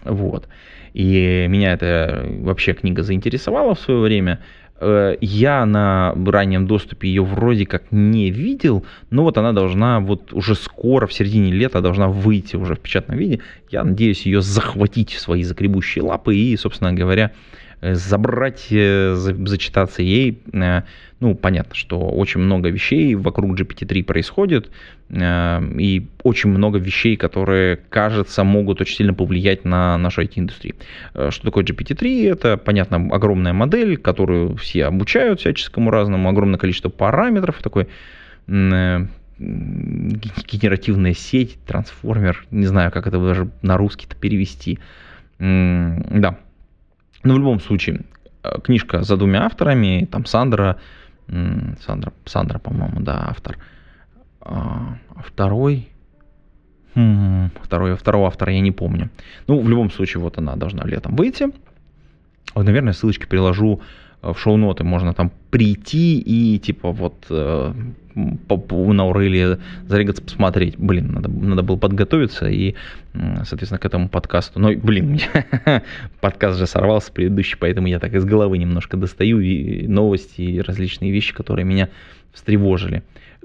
Вот. 0.05 0.49
И 0.93 1.47
меня 1.49 1.73
эта 1.73 2.25
вообще 2.41 2.73
книга 2.73 3.03
заинтересовала 3.03 3.75
в 3.75 3.81
свое 3.81 4.01
время. 4.01 4.41
Э, 4.81 5.17
я 5.21 5.65
на 5.67 6.15
раннем 6.27 6.67
доступе 6.67 7.09
ее 7.09 7.25
вроде 7.25 7.67
как 7.67 7.85
не 7.91 8.31
видел, 8.31 8.85
но 9.11 9.25
вот 9.25 9.39
она 9.39 9.53
должна 9.53 10.01
вот 10.01 10.33
уже 10.33 10.55
скоро, 10.55 11.07
в 11.07 11.13
середине 11.13 11.53
лета, 11.53 11.81
должна 11.81 12.09
выйти 12.09 12.57
уже 12.57 12.75
в 12.75 12.81
печатном 12.81 13.19
виде. 13.19 13.41
Я 13.71 13.83
надеюсь 13.85 14.27
ее 14.27 14.41
захватить 14.41 15.13
в 15.13 15.21
свои 15.21 15.43
загребущие 15.43 16.05
лапы 16.05 16.37
и, 16.37 16.57
собственно 16.57 16.93
говоря, 16.93 17.33
забрать, 17.81 18.69
э, 18.71 19.15
зачитаться 19.15 20.03
ей. 20.03 20.43
Э, 20.53 20.83
ну, 21.21 21.35
понятно, 21.35 21.75
что 21.75 22.01
очень 22.01 22.41
много 22.41 22.69
вещей 22.69 23.15
вокруг 23.15 23.59
GPT-3 23.59 24.05
происходит, 24.05 24.71
и 25.11 26.07
очень 26.23 26.51
много 26.51 26.79
вещей, 26.79 27.17
которые, 27.17 27.79
кажется, 27.89 28.45
могут 28.45 28.81
очень 28.83 28.97
сильно 28.97 29.15
повлиять 29.15 29.65
на 29.65 29.97
нашу 29.97 30.23
IT-индустрию. 30.23 30.75
Что 31.31 31.45
такое 31.45 31.65
GPT-3? 31.65 32.31
Это, 32.31 32.57
понятно, 32.59 33.09
огромная 33.11 33.55
модель, 33.55 33.97
которую 33.97 34.57
все 34.57 34.85
обучают 34.85 35.41
всяческому 35.41 35.91
разному, 35.91 36.29
огромное 36.29 36.59
количество 36.59 36.91
параметров, 36.91 37.63
такой 37.63 37.89
генеративная 39.39 41.15
сеть, 41.15 41.59
трансформер, 41.67 42.45
не 42.51 42.67
знаю, 42.67 42.91
как 42.93 43.07
это 43.07 43.19
даже 43.19 43.49
на 43.63 43.77
русский-то 43.77 44.15
перевести. 44.17 44.79
Да, 45.39 46.39
но 47.25 47.35
в 47.35 47.39
любом 47.39 47.61
случае, 47.61 48.03
э, 48.43 48.61
книжка 48.63 49.03
за 49.03 49.17
двумя 49.17 49.45
авторами, 49.45 50.07
там 50.11 50.27
Сандра, 50.27 50.79
Сандра, 51.27 52.13
Сандра, 52.27 52.59
по-моему, 52.59 53.01
да, 53.01 53.29
автор. 53.31 53.59
А, 54.41 54.99
а 55.15 55.23
второй, 55.23 55.89
второй, 57.63 57.97
второго 57.97 58.27
автора 58.27 58.53
я 58.53 58.61
не 58.61 58.73
помню. 58.73 59.11
Ну, 59.47 59.61
в 59.61 59.69
любом 59.69 59.91
случае, 59.91 60.21
вот 60.21 60.39
она 60.39 60.55
должна 60.57 60.85
летом 60.85 61.17
выйти. 61.17 61.47
Вот, 62.55 62.65
наверное, 62.65 62.93
ссылочки 62.93 63.27
приложу 63.27 63.81
в 64.33 64.39
шоу-ноты 64.39 64.85
можно 64.85 65.13
там 65.13 65.31
прийти 65.51 66.19
и 66.19 66.59
типа 66.59 66.93
вот 66.93 67.27
э, 67.31 67.73
на 68.15 69.03
Аурелии 69.03 69.59
зарегаться 69.87 70.23
посмотреть. 70.23 70.79
Блин, 70.79 71.13
надо, 71.13 71.29
надо 71.29 71.63
было 71.63 71.77
подготовиться 71.77 72.49
и, 72.49 72.75
соответственно, 73.13 73.79
к 73.79 73.85
этому 73.85 74.09
подкасту. 74.09 74.61
Но, 74.61 74.73
блин, 74.73 75.21
подкаст 76.21 76.59
же 76.59 76.67
сорвался 76.67 77.13
предыдущий, 77.13 77.57
поэтому 77.59 77.89
я 77.89 77.99
так 77.99 78.15
из 78.15 78.25
головы 78.25 78.59
немножко 78.59 78.97
достаю 78.97 79.41
и 79.41 79.87
новости 79.87 80.43
и 80.43 80.61
различные 80.61 81.11
вещи, 81.11 81.35
которые 81.35 81.65
меня 81.65 81.89
встревожили. 82.33 83.03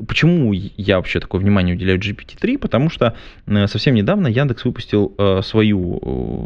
Почему 0.08 0.54
я 0.54 0.98
вообще 0.98 1.20
такое 1.20 1.42
внимание 1.42 1.76
уделяю 1.76 2.00
GPT-3? 2.00 2.58
Потому 2.58 2.90
что 2.90 3.16
э, 3.48 3.68
совсем 3.68 3.96
недавно 3.96 4.28
Яндекс 4.28 4.66
выпустил 4.66 5.14
э, 5.18 5.42
свою 5.44 6.00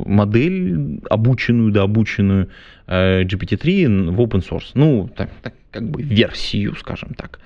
э, 0.06 0.10
модель, 0.10 1.00
обученную, 1.10 1.72
да, 1.72 1.84
обученную 1.84 2.50
GPT-3 2.88 4.12
в 4.12 4.20
open 4.20 4.48
source. 4.48 4.72
Ну, 4.74 5.10
так, 5.16 5.30
так, 5.42 5.54
как 5.72 5.90
бы 5.90 6.02
версию, 6.02 6.76
скажем 6.76 7.14
так. 7.14 7.40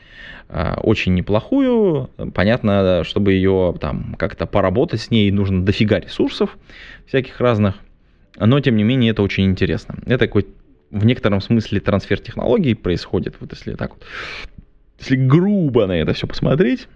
Очень 0.78 1.14
неплохую. 1.14 2.10
Понятно, 2.34 3.04
чтобы 3.04 3.34
ее 3.34 3.76
там 3.80 4.16
как-то 4.18 4.48
поработать 4.48 5.02
с 5.02 5.12
ней, 5.12 5.30
нужно 5.30 5.64
дофига 5.64 6.00
ресурсов 6.00 6.58
всяких 7.06 7.40
разных. 7.40 7.76
Но, 8.40 8.60
тем 8.62 8.78
не 8.78 8.84
менее, 8.84 9.12
это 9.12 9.22
очень 9.22 9.46
интересно. 9.46 10.00
Это 10.08 10.18
такой 10.18 10.48
в 10.90 11.06
некотором 11.06 11.42
смысле 11.42 11.80
трансфер 11.80 12.20
технологий 12.20 12.74
происходит, 12.74 13.36
вот 13.40 13.52
если 13.52 13.76
так 13.76 13.92
вот 13.92 14.04
если 15.00 15.16
грубо 15.16 15.86
на 15.88 15.94
это 15.94 16.13
все 16.13 16.27
посмотреть, 16.27 16.88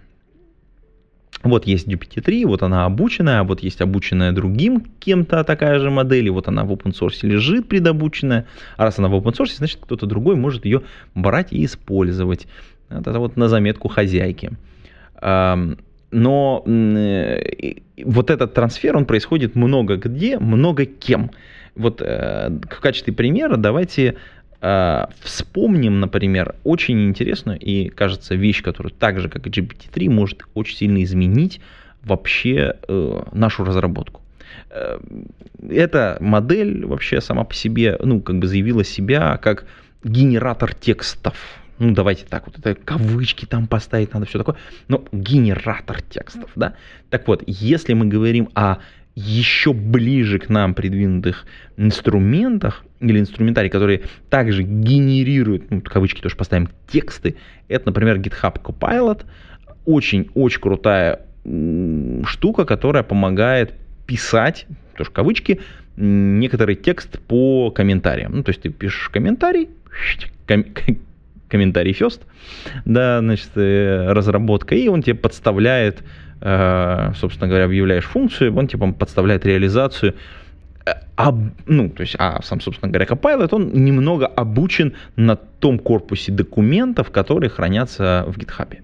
вот 1.42 1.66
есть 1.66 1.88
GPT-3, 1.88 2.46
вот 2.46 2.62
она 2.62 2.84
обученная, 2.84 3.42
вот 3.42 3.60
есть 3.60 3.80
обученная 3.80 4.32
другим 4.32 4.84
кем-то 5.00 5.42
такая 5.44 5.80
же 5.80 5.90
модель, 5.90 6.26
и 6.26 6.30
вот 6.30 6.48
она 6.48 6.64
в 6.64 6.72
open 6.72 6.92
source 6.92 7.26
лежит 7.26 7.68
предобученная, 7.68 8.46
а 8.76 8.84
раз 8.84 8.98
она 8.98 9.08
в 9.08 9.14
open 9.14 9.32
source, 9.32 9.56
значит 9.56 9.80
кто-то 9.80 10.06
другой 10.06 10.36
может 10.36 10.64
ее 10.64 10.82
брать 11.14 11.52
и 11.52 11.64
использовать. 11.64 12.46
Это 12.88 13.18
вот 13.18 13.36
на 13.36 13.48
заметку 13.48 13.88
хозяйки. 13.88 14.52
Но 15.20 16.62
вот 16.62 18.30
этот 18.30 18.54
трансфер, 18.54 18.96
он 18.96 19.06
происходит 19.06 19.54
много 19.54 19.96
где, 19.96 20.38
много 20.38 20.84
кем. 20.84 21.30
Вот 21.74 22.02
э, 22.02 22.50
в 22.50 22.80
качестве 22.80 23.14
примера 23.14 23.56
давайте 23.56 24.10
Э, 24.10 24.18
вспомним, 25.20 25.98
например, 25.98 26.54
очень 26.62 27.08
интересную 27.08 27.58
и, 27.58 27.88
кажется, 27.88 28.36
вещь, 28.36 28.62
которую 28.62 28.92
так 28.92 29.18
же, 29.18 29.28
как 29.28 29.46
и 29.46 29.50
GPT-3, 29.50 30.08
может 30.08 30.44
очень 30.54 30.76
сильно 30.76 31.02
изменить 31.02 31.60
вообще 32.04 32.76
э, 32.86 33.22
нашу 33.32 33.64
разработку. 33.64 34.20
Э, 34.70 35.00
эта 35.68 36.16
модель 36.20 36.86
вообще 36.86 37.20
сама 37.20 37.44
по 37.44 37.54
себе, 37.54 37.98
ну, 38.00 38.20
как 38.20 38.38
бы 38.38 38.46
заявила 38.46 38.84
себя 38.84 39.36
как 39.38 39.66
генератор 40.04 40.74
текстов. 40.74 41.36
Ну, 41.78 41.92
давайте 41.92 42.24
так, 42.26 42.46
вот 42.46 42.58
это 42.58 42.76
кавычки 42.76 43.44
там 43.44 43.66
поставить 43.66 44.14
надо, 44.14 44.26
все 44.26 44.38
такое. 44.38 44.56
Но 44.86 45.04
генератор 45.10 46.02
текстов, 46.02 46.50
да. 46.54 46.74
Так 47.10 47.26
вот, 47.26 47.42
если 47.46 47.94
мы 47.94 48.06
говорим 48.06 48.48
о 48.54 48.76
еще 49.14 49.72
ближе 49.72 50.38
к 50.38 50.48
нам 50.48 50.74
придвинутых 50.74 51.46
инструментах 51.76 52.84
или 53.00 53.18
инструментарий, 53.20 53.68
которые 53.68 54.02
также 54.30 54.62
генерируют, 54.62 55.70
ну, 55.70 55.82
кавычки 55.82 56.20
тоже 56.20 56.36
поставим, 56.36 56.68
тексты, 56.88 57.36
это, 57.68 57.86
например, 57.86 58.18
GitHub 58.18 58.60
Copilot, 58.62 59.24
очень-очень 59.84 60.60
крутая 60.60 61.20
штука, 62.24 62.64
которая 62.64 63.02
помогает 63.02 63.74
писать, 64.06 64.66
тоже 64.96 65.10
кавычки, 65.10 65.60
некоторый 65.96 66.76
текст 66.76 67.18
по 67.20 67.70
комментариям. 67.70 68.36
Ну, 68.36 68.42
то 68.42 68.50
есть 68.50 68.62
ты 68.62 68.70
пишешь 68.70 69.08
комментарий, 69.08 69.68
ком- 70.46 70.66
комментарий 71.48 71.92
first, 71.92 72.20
да, 72.84 73.20
значит, 73.20 73.50
э, 73.56 74.10
разработка, 74.12 74.74
и 74.74 74.88
он 74.88 75.02
тебе 75.02 75.16
подставляет 75.16 76.02
собственно 76.42 77.46
говоря, 77.46 77.66
объявляешь 77.66 78.04
функцию, 78.04 78.56
он 78.56 78.66
типа 78.66 78.92
подставляет 78.92 79.46
реализацию. 79.46 80.14
А, 81.16 81.32
ну, 81.66 81.88
то 81.88 82.00
есть, 82.00 82.16
а 82.18 82.42
сам, 82.42 82.60
собственно 82.60 82.90
говоря, 82.90 83.06
Copilot, 83.06 83.48
он 83.52 83.70
немного 83.72 84.26
обучен 84.26 84.94
на 85.14 85.36
том 85.36 85.78
корпусе 85.78 86.32
документов, 86.32 87.12
которые 87.12 87.50
хранятся 87.50 88.24
в 88.26 88.36
GitHub. 88.38 88.76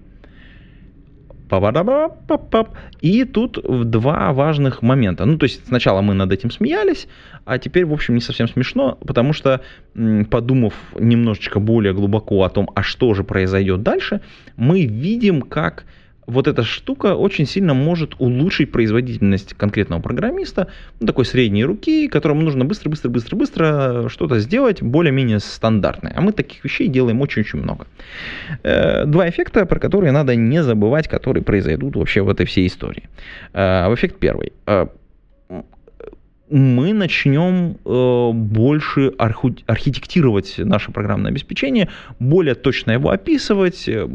И 3.01 3.25
тут 3.25 3.89
два 3.89 4.31
важных 4.31 4.81
момента. 4.81 5.25
Ну, 5.25 5.37
то 5.37 5.45
есть 5.45 5.67
сначала 5.67 6.01
мы 6.01 6.13
над 6.13 6.31
этим 6.31 6.51
смеялись, 6.51 7.07
а 7.43 7.57
теперь, 7.57 7.85
в 7.85 7.91
общем, 7.91 8.13
не 8.15 8.21
совсем 8.21 8.47
смешно, 8.47 8.97
потому 9.05 9.33
что, 9.33 9.61
подумав 10.29 10.73
немножечко 10.97 11.59
более 11.59 11.93
глубоко 11.93 12.43
о 12.43 12.49
том, 12.49 12.69
а 12.75 12.83
что 12.83 13.13
же 13.15 13.23
произойдет 13.23 13.81
дальше, 13.81 14.21
мы 14.55 14.85
видим, 14.85 15.41
как 15.41 15.85
вот 16.29 16.47
эта 16.47 16.63
штука 16.63 17.15
очень 17.15 17.45
сильно 17.45 17.73
может 17.73 18.15
улучшить 18.19 18.71
производительность 18.71 19.53
конкретного 19.53 20.01
программиста, 20.01 20.67
ну, 20.99 21.07
такой 21.07 21.25
средней 21.25 21.65
руки, 21.65 22.07
которому 22.07 22.41
нужно 22.41 22.65
быстро-быстро-быстро-быстро 22.65 24.09
что-то 24.09 24.39
сделать 24.39 24.81
более-менее 24.81 25.39
стандартное. 25.39 26.13
А 26.15 26.21
мы 26.21 26.31
таких 26.31 26.63
вещей 26.63 26.87
делаем 26.87 27.21
очень-очень 27.21 27.59
много. 27.59 27.87
Э, 28.63 29.05
два 29.05 29.27
эффекта, 29.29 29.65
про 29.65 29.79
которые 29.79 30.11
надо 30.11 30.35
не 30.35 30.63
забывать, 30.63 31.07
которые 31.07 31.43
произойдут 31.43 31.95
вообще 31.95 32.21
в 32.21 32.29
этой 32.29 32.45
всей 32.45 32.67
истории. 32.67 33.09
Э, 33.53 33.93
эффект 33.93 34.17
первый 34.19 34.53
э, 34.67 34.87
мы 36.49 36.93
начнем 36.93 37.77
э, 37.85 38.31
больше 38.33 39.13
арху- 39.17 39.55
архитектировать 39.67 40.55
наше 40.57 40.91
программное 40.91 41.31
обеспечение, 41.31 41.89
более 42.19 42.55
точно 42.55 42.91
его 42.91 43.11
описывать, 43.11 43.87
э, 43.87 44.07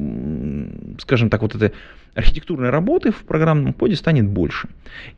скажем 0.98 1.30
так, 1.30 1.42
вот 1.42 1.54
этой 1.54 1.72
архитектурной 2.14 2.70
работы 2.70 3.10
в 3.12 3.24
программном 3.24 3.72
коде 3.72 3.96
станет 3.96 4.26
больше. 4.26 4.68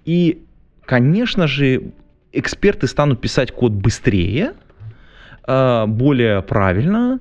И, 0.04 0.42
конечно 0.84 1.46
же, 1.46 1.92
эксперты 2.32 2.86
станут 2.86 3.20
писать 3.20 3.52
код 3.52 3.72
быстрее, 3.72 4.54
а, 5.46 5.86
более 5.86 6.42
правильно, 6.42 7.20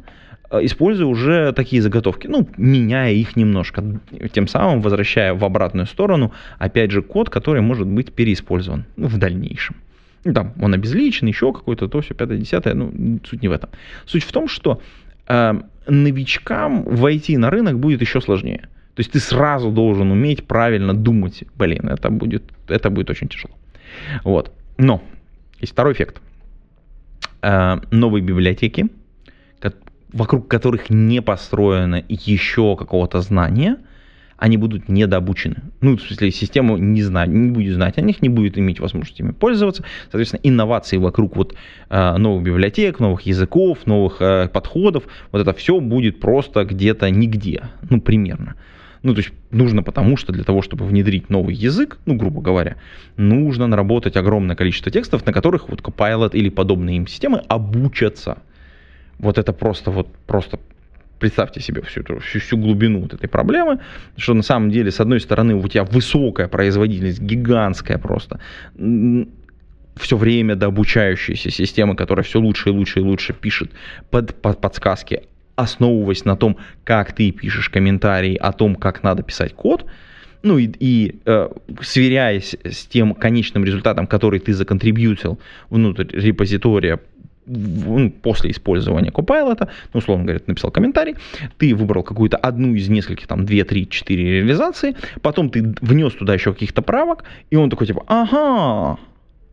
а, 0.50 0.64
используя 0.64 1.08
уже 1.08 1.54
такие 1.54 1.82
заготовки, 1.82 2.28
ну, 2.28 2.48
меняя 2.58 3.12
их 3.12 3.36
немножко, 3.36 3.84
тем 4.32 4.48
самым 4.48 4.82
возвращая 4.82 5.34
в 5.34 5.44
обратную 5.44 5.88
сторону, 5.88 6.34
опять 6.58 6.92
же, 6.92 7.02
код, 7.02 7.30
который 7.30 7.62
может 7.62 7.88
быть 7.88 8.14
переиспользован 8.14 8.86
ну, 8.96 9.08
в 9.08 9.18
дальнейшем. 9.18 9.76
Ну, 10.26 10.34
там, 10.34 10.54
он 10.60 10.74
обезличен, 10.74 11.28
еще 11.28 11.54
какой-то, 11.54 11.88
то 11.88 12.02
все, 12.02 12.14
пятое, 12.14 12.38
десятое, 12.38 12.74
ну, 12.74 13.20
суть 13.24 13.42
не 13.42 13.48
в 13.48 13.52
этом. 13.52 13.70
Суть 14.06 14.24
в 14.24 14.32
том, 14.32 14.48
что 14.48 14.82
э, 15.28 15.54
новичкам 15.88 16.84
войти 16.84 17.38
на 17.38 17.50
рынок 17.50 17.80
будет 17.80 18.02
еще 18.02 18.20
сложнее. 18.22 18.68
То 18.96 19.02
есть 19.02 19.12
ты 19.12 19.20
сразу 19.20 19.72
должен 19.72 20.12
уметь 20.12 20.48
правильно 20.48 20.94
думать. 20.94 21.44
Блин, 21.56 21.88
это 21.88 22.10
будет, 22.10 22.44
это 22.68 22.90
будет 22.90 23.10
очень 23.10 23.28
тяжело. 23.28 23.54
Вот. 24.24 24.52
Но 24.78 25.02
есть 25.62 25.74
второй 25.74 25.94
эффект. 25.94 26.22
Э, 27.42 27.78
новые 27.92 28.24
библиотеки, 28.24 28.90
вокруг 30.16 30.48
которых 30.48 30.90
не 30.90 31.22
построено 31.22 32.04
еще 32.08 32.76
какого-то 32.78 33.22
знания, 33.22 33.78
они 34.38 34.58
будут 34.58 34.90
недообучены. 34.90 35.58
Ну, 35.82 35.98
в 35.98 36.02
смысле, 36.02 36.32
система 36.32 36.78
не, 36.78 37.02
знает, 37.02 37.30
не 37.30 37.52
будет 37.52 37.76
знать 37.76 37.98
о 37.98 38.02
них, 38.02 38.22
не 38.22 38.30
будет 38.30 38.58
иметь 38.58 38.80
возможности 38.80 39.22
ими 39.22 39.32
пользоваться. 39.32 39.84
Соответственно, 40.12 40.42
инновации 40.44 40.98
вокруг 40.98 41.36
вот, 41.36 41.56
э, 41.90 42.18
новых 42.18 42.44
библиотек, 42.44 43.00
новых 43.00 43.22
языков, 43.22 43.86
новых 43.86 44.22
э, 44.22 44.50
подходов, 44.50 45.04
вот 45.32 45.42
это 45.42 45.54
все 45.54 45.80
будет 45.80 46.20
просто 46.20 46.66
где-то 46.66 47.10
нигде, 47.10 47.70
ну, 47.90 48.02
примерно. 48.02 48.56
Ну, 49.04 49.14
то 49.14 49.20
есть 49.20 49.32
нужно 49.52 49.84
потому, 49.84 50.18
что 50.18 50.34
для 50.34 50.44
того, 50.44 50.64
чтобы 50.64 50.86
внедрить 50.86 51.30
новый 51.30 51.54
язык, 51.54 52.00
ну, 52.08 52.16
грубо 52.16 52.42
говоря, 52.42 52.78
нужно 53.18 53.68
наработать 53.68 54.18
огромное 54.18 54.56
количество 54.56 54.92
текстов, 54.92 55.26
на 55.28 55.32
которых 55.32 55.70
вот 55.70 55.82
Copilot 55.82 56.32
или 56.32 56.50
подобные 56.50 56.98
им 56.98 57.08
системы 57.08 57.44
обучатся. 57.48 58.40
Вот 59.20 59.38
это 59.38 59.54
просто 59.54 59.92
вот 59.92 60.08
просто 60.26 60.60
представьте 61.20 61.62
себе 61.62 61.82
всю, 61.82 62.02
эту, 62.02 62.20
всю, 62.20 62.40
всю 62.40 62.58
глубину 62.58 63.02
вот 63.02 63.14
этой 63.14 63.28
проблемы, 63.28 63.80
что 64.18 64.34
на 64.34 64.44
самом 64.44 64.72
деле, 64.72 64.92
с 64.92 65.00
одной 65.00 65.20
стороны, 65.20 65.56
у 65.56 65.68
тебя 65.68 65.84
высокая 65.84 66.48
производительность, 66.48 67.22
гигантская 67.22 67.98
просто, 67.98 68.40
все 68.76 70.18
время 70.18 70.56
до 70.56 70.68
обучающейся 70.68 71.50
системы, 71.50 71.96
которая 71.96 72.24
все 72.24 72.40
лучше 72.40 72.70
и 72.70 72.72
лучше 72.72 73.00
и 73.00 73.04
лучше 73.04 73.34
пишет 73.34 73.72
под, 74.10 74.36
под 74.42 74.60
подсказки 74.60 75.24
основываясь 75.56 76.26
на 76.26 76.36
том, 76.36 76.58
как 76.84 77.14
ты 77.14 77.32
пишешь 77.32 77.70
комментарии 77.70 78.36
о 78.36 78.52
том, 78.52 78.76
как 78.76 79.04
надо 79.04 79.24
писать 79.24 79.54
код, 79.54 79.86
ну 80.44 80.58
и, 80.58 80.70
и 80.80 81.22
э, 81.26 81.50
сверяясь 81.82 82.56
с 82.64 82.86
тем 82.86 83.16
конечным 83.16 83.66
результатом, 83.66 84.06
который 84.06 84.40
ты 84.40 84.54
законтрибьютил 84.54 85.40
внутрь 85.70 86.08
репозитория 86.12 87.00
после 88.22 88.52
использования 88.52 89.12
Copilot, 89.12 89.70
ну, 89.94 89.98
условно 89.98 90.26
говоря, 90.26 90.40
ты 90.40 90.46
написал 90.48 90.72
комментарий, 90.72 91.16
ты 91.58 91.76
выбрал 91.76 92.04
какую-то 92.04 92.38
одну 92.38 92.74
из 92.74 92.90
нескольких, 92.90 93.28
там, 93.28 93.46
2, 93.46 93.64
3, 93.64 93.90
4 93.90 94.24
реализации, 94.24 94.96
потом 95.22 95.50
ты 95.50 95.76
внес 95.82 96.14
туда 96.14 96.34
еще 96.34 96.54
каких-то 96.54 96.82
правок, 96.82 97.24
и 97.52 97.56
он 97.56 97.70
такой, 97.70 97.88
типа, 97.88 98.04
ага, 98.08 99.00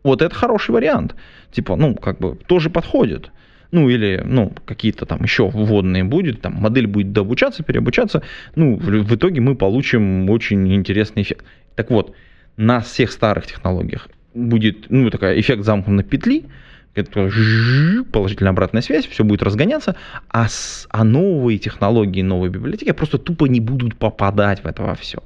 вот 0.03 0.21
это 0.21 0.33
хороший 0.33 0.71
вариант. 0.71 1.15
Типа, 1.51 1.75
ну, 1.75 1.95
как 1.95 2.19
бы, 2.19 2.35
тоже 2.47 2.69
подходит 2.69 3.31
ну 3.73 3.89
или 3.89 4.21
ну, 4.23 4.53
какие-то 4.65 5.07
там 5.07 5.23
еще 5.23 5.49
вводные 5.49 6.03
будет, 6.03 6.41
там 6.41 6.53
модель 6.53 6.85
будет 6.85 7.11
дообучаться, 7.11 7.63
переобучаться, 7.63 8.21
ну, 8.55 8.75
в, 8.75 8.85
в 8.85 9.15
итоге 9.15 9.41
мы 9.41 9.55
получим 9.55 10.29
очень 10.29 10.75
интересный 10.75 11.23
эффект. 11.23 11.43
Так 11.73 11.89
вот, 11.89 12.13
на 12.55 12.81
всех 12.81 13.11
старых 13.11 13.47
технологиях 13.47 14.09
будет, 14.35 14.91
ну, 14.91 15.09
такая 15.09 15.39
эффект 15.39 15.63
замкнутой 15.63 16.07
петли, 16.07 16.45
положительная 16.93 18.51
обратная 18.51 18.81
связь, 18.81 19.07
все 19.07 19.23
будет 19.23 19.43
разгоняться, 19.43 19.95
а, 20.29 20.47
с, 20.47 20.87
а 20.89 21.03
новые 21.03 21.57
технологии, 21.57 22.21
новые 22.21 22.51
библиотеки 22.51 22.91
просто 22.91 23.17
тупо 23.17 23.45
не 23.45 23.59
будут 23.59 23.95
попадать 23.95 24.63
в 24.63 24.67
это 24.67 24.83
во 24.83 24.95
все. 24.95 25.19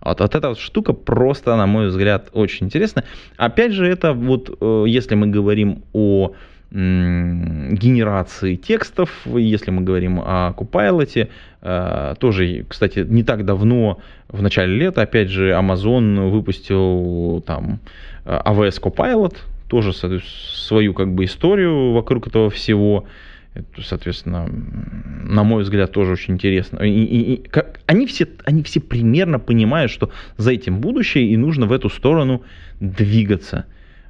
Вот, 0.00 0.20
вот 0.20 0.34
эта 0.34 0.48
вот 0.48 0.58
штука 0.58 0.92
просто, 0.94 1.56
на 1.56 1.66
мой 1.66 1.88
взгляд, 1.88 2.30
очень 2.32 2.66
интересна. 2.66 3.04
Опять 3.36 3.72
же, 3.72 3.86
это 3.86 4.14
вот, 4.14 4.56
э, 4.60 4.84
если 4.86 5.14
мы 5.14 5.26
говорим 5.26 5.82
о 5.92 6.32
генерации 6.72 8.54
текстов, 8.54 9.10
если 9.26 9.72
мы 9.72 9.82
говорим 9.82 10.20
о 10.20 10.54
Copilot, 10.56 11.28
э, 11.62 12.14
тоже, 12.20 12.64
кстати, 12.68 13.00
не 13.00 13.24
так 13.24 13.44
давно, 13.44 13.98
в 14.28 14.40
начале 14.40 14.76
лета, 14.76 15.02
опять 15.02 15.30
же, 15.30 15.50
Amazon 15.50 16.30
выпустил 16.30 17.42
там 17.44 17.80
AWS 18.24 18.80
Copilot, 18.80 19.34
тоже 19.70 19.92
свою 19.92 20.94
как 20.94 21.14
бы 21.14 21.24
историю 21.24 21.92
вокруг 21.92 22.26
этого 22.26 22.50
всего. 22.50 23.06
Это, 23.54 23.82
соответственно, 23.82 24.48
на 24.48 25.44
мой 25.44 25.62
взгляд, 25.62 25.92
тоже 25.92 26.12
очень 26.12 26.34
интересно. 26.34 26.82
И, 26.82 26.90
и, 26.90 27.34
и, 27.34 27.36
как, 27.48 27.80
они, 27.86 28.06
все, 28.06 28.28
они 28.44 28.62
все 28.62 28.80
примерно 28.80 29.38
понимают, 29.38 29.90
что 29.90 30.10
за 30.36 30.52
этим 30.52 30.80
будущее, 30.80 31.28
и 31.28 31.36
нужно 31.36 31.66
в 31.66 31.72
эту 31.72 31.88
сторону 31.88 32.42
двигаться. 32.80 33.64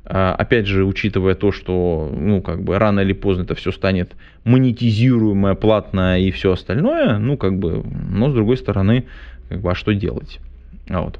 А, 0.04 0.34
опять 0.34 0.66
же, 0.66 0.84
учитывая 0.84 1.34
то, 1.34 1.52
что, 1.52 2.10
ну, 2.14 2.42
как 2.42 2.62
бы 2.62 2.78
рано 2.78 3.00
или 3.00 3.12
поздно 3.12 3.42
это 3.42 3.54
все 3.54 3.70
станет 3.70 4.12
монетизируемое, 4.44 5.54
платное 5.54 6.18
и 6.18 6.30
все 6.30 6.52
остальное, 6.52 7.18
ну, 7.18 7.36
как 7.36 7.58
бы, 7.58 7.82
но 7.84 8.30
с 8.30 8.34
другой 8.34 8.56
стороны, 8.56 9.04
как 9.48 9.60
бы, 9.60 9.70
а 9.70 9.74
что 9.74 9.94
делать? 9.94 10.40
А 10.88 11.02
вот. 11.02 11.18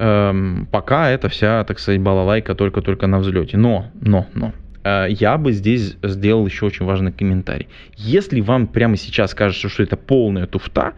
Эм, 0.00 0.68
пока 0.70 1.10
это 1.10 1.28
вся, 1.28 1.64
так 1.64 1.80
сказать, 1.80 2.00
балалайка 2.00 2.54
только-только 2.54 3.08
на 3.08 3.18
взлете. 3.18 3.56
Но, 3.56 3.86
но, 4.00 4.28
но, 4.32 4.52
э, 4.84 5.06
я 5.10 5.36
бы 5.36 5.50
здесь 5.50 5.96
сделал 6.04 6.46
еще 6.46 6.66
очень 6.66 6.86
важный 6.86 7.10
комментарий. 7.10 7.66
Если 7.96 8.40
вам 8.40 8.68
прямо 8.68 8.96
сейчас 8.96 9.34
кажется, 9.34 9.68
что 9.68 9.82
это 9.82 9.96
полная 9.96 10.46
туфта, 10.46 10.92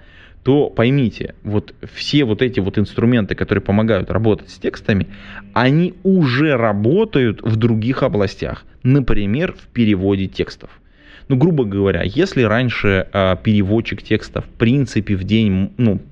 то 0.44 0.68
поймите, 0.68 1.34
вот 1.44 1.74
все 1.94 2.24
вот 2.24 2.42
эти 2.42 2.60
вот 2.60 2.78
инструменты, 2.78 3.34
которые 3.34 3.62
помогают 3.62 4.10
работать 4.10 4.50
с 4.50 4.58
текстами, 4.58 5.06
они 5.54 5.94
уже 6.02 6.56
работают 6.56 7.40
в 7.40 7.56
других 7.56 8.02
областях, 8.02 8.64
например, 8.82 9.54
в 9.54 9.66
переводе 9.68 10.26
текстов. 10.26 10.68
Ну, 11.28 11.36
грубо 11.36 11.64
говоря, 11.64 12.02
если 12.02 12.42
раньше 12.42 13.06
э, 13.10 13.36
переводчик 13.42 14.02
текста 14.02 14.42
в 14.42 14.48
принципе 14.48 15.16
в 15.16 15.24
день, 15.24 15.72
ну, 15.78 16.02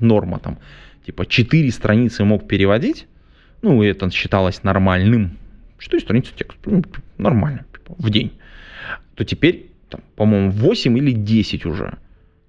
норма 0.00 0.38
там, 0.38 0.58
типа 1.04 1.26
4 1.26 1.70
страницы 1.70 2.24
мог 2.24 2.46
переводить, 2.46 3.06
ну, 3.62 3.82
это 3.82 4.10
считалось 4.10 4.62
нормальным, 4.62 5.38
4 5.78 6.00
страницы 6.00 6.32
текста, 6.34 6.58
ну, 6.70 6.82
нормально, 7.18 7.64
типа, 7.72 7.94
в 7.98 8.10
день, 8.10 8.32
то 9.14 9.24
теперь, 9.24 9.66
там, 9.88 10.00
по-моему, 10.16 10.50
8 10.50 10.98
или 10.98 11.12
10 11.12 11.66
уже. 11.66 11.98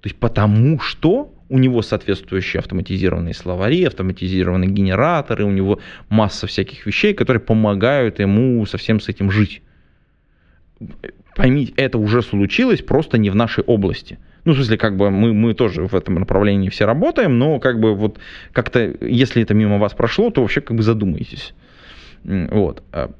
То 0.01 0.07
есть 0.07 0.17
потому 0.17 0.79
что 0.79 1.33
у 1.49 1.59
него 1.59 1.81
соответствующие 1.81 2.59
автоматизированные 2.59 3.33
словари, 3.33 3.83
автоматизированные 3.83 4.69
генераторы, 4.69 5.43
у 5.43 5.51
него 5.51 5.79
масса 6.09 6.47
всяких 6.47 6.85
вещей, 6.85 7.13
которые 7.13 7.41
помогают 7.41 8.19
ему 8.19 8.65
совсем 8.65 8.99
с 8.99 9.09
этим 9.09 9.29
жить. 9.29 9.61
Поймите, 11.35 11.73
это 11.75 11.97
уже 11.97 12.21
случилось, 12.21 12.81
просто 12.81 13.17
не 13.17 13.29
в 13.29 13.35
нашей 13.35 13.63
области. 13.65 14.17
Ну, 14.43 14.53
в 14.53 14.55
смысле, 14.55 14.77
как 14.77 14.97
бы 14.97 15.11
мы, 15.11 15.33
мы 15.33 15.53
тоже 15.53 15.87
в 15.87 15.95
этом 15.95 16.15
направлении 16.15 16.69
все 16.69 16.85
работаем, 16.85 17.37
но 17.37 17.59
как 17.59 17.79
бы 17.79 17.95
вот 17.95 18.19
как-то, 18.53 18.79
если 19.01 19.43
это 19.43 19.53
мимо 19.53 19.77
вас 19.77 19.93
прошло, 19.93 20.31
то 20.31 20.41
вообще 20.41 20.61
как 20.61 20.75
бы 20.75 20.83
задумайтесь. 20.83 21.53
Вот. 22.23 22.83
А 22.91 23.11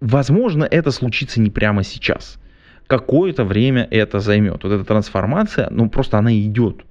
возможно, 0.00 0.64
это 0.64 0.90
случится 0.90 1.40
не 1.40 1.50
прямо 1.50 1.82
сейчас 1.82 2.38
какое-то 2.86 3.44
время 3.44 3.86
это 3.90 4.20
займет. 4.20 4.64
Вот 4.64 4.72
эта 4.72 4.84
трансформация, 4.84 5.68
ну 5.70 5.88
просто 5.88 6.18
она 6.18 6.34
идет. 6.38 6.84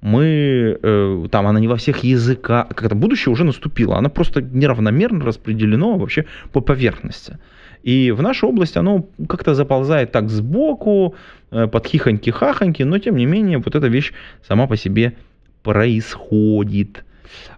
Мы, 0.00 0.78
э, 0.82 1.26
там, 1.30 1.46
она 1.46 1.60
не 1.60 1.68
во 1.68 1.76
всех 1.76 2.02
языках, 2.02 2.68
как-то 2.68 2.94
будущее 2.94 3.32
уже 3.32 3.44
наступило, 3.44 3.96
она 3.96 4.08
просто 4.08 4.42
неравномерно 4.42 5.24
распределено 5.24 5.96
вообще 5.96 6.24
по 6.52 6.60
поверхности. 6.60 7.38
И 7.82 8.10
в 8.12 8.22
нашу 8.22 8.48
область 8.48 8.76
оно 8.76 9.06
как-то 9.28 9.54
заползает 9.54 10.12
так 10.12 10.28
сбоку, 10.28 11.14
э, 11.50 11.66
под 11.66 11.86
хихоньки-хахоньки, 11.86 12.84
но 12.84 12.98
тем 12.98 13.16
не 13.16 13.26
менее 13.26 13.58
вот 13.58 13.74
эта 13.74 13.88
вещь 13.88 14.12
сама 14.46 14.66
по 14.66 14.76
себе 14.76 15.16
происходит. 15.62 17.04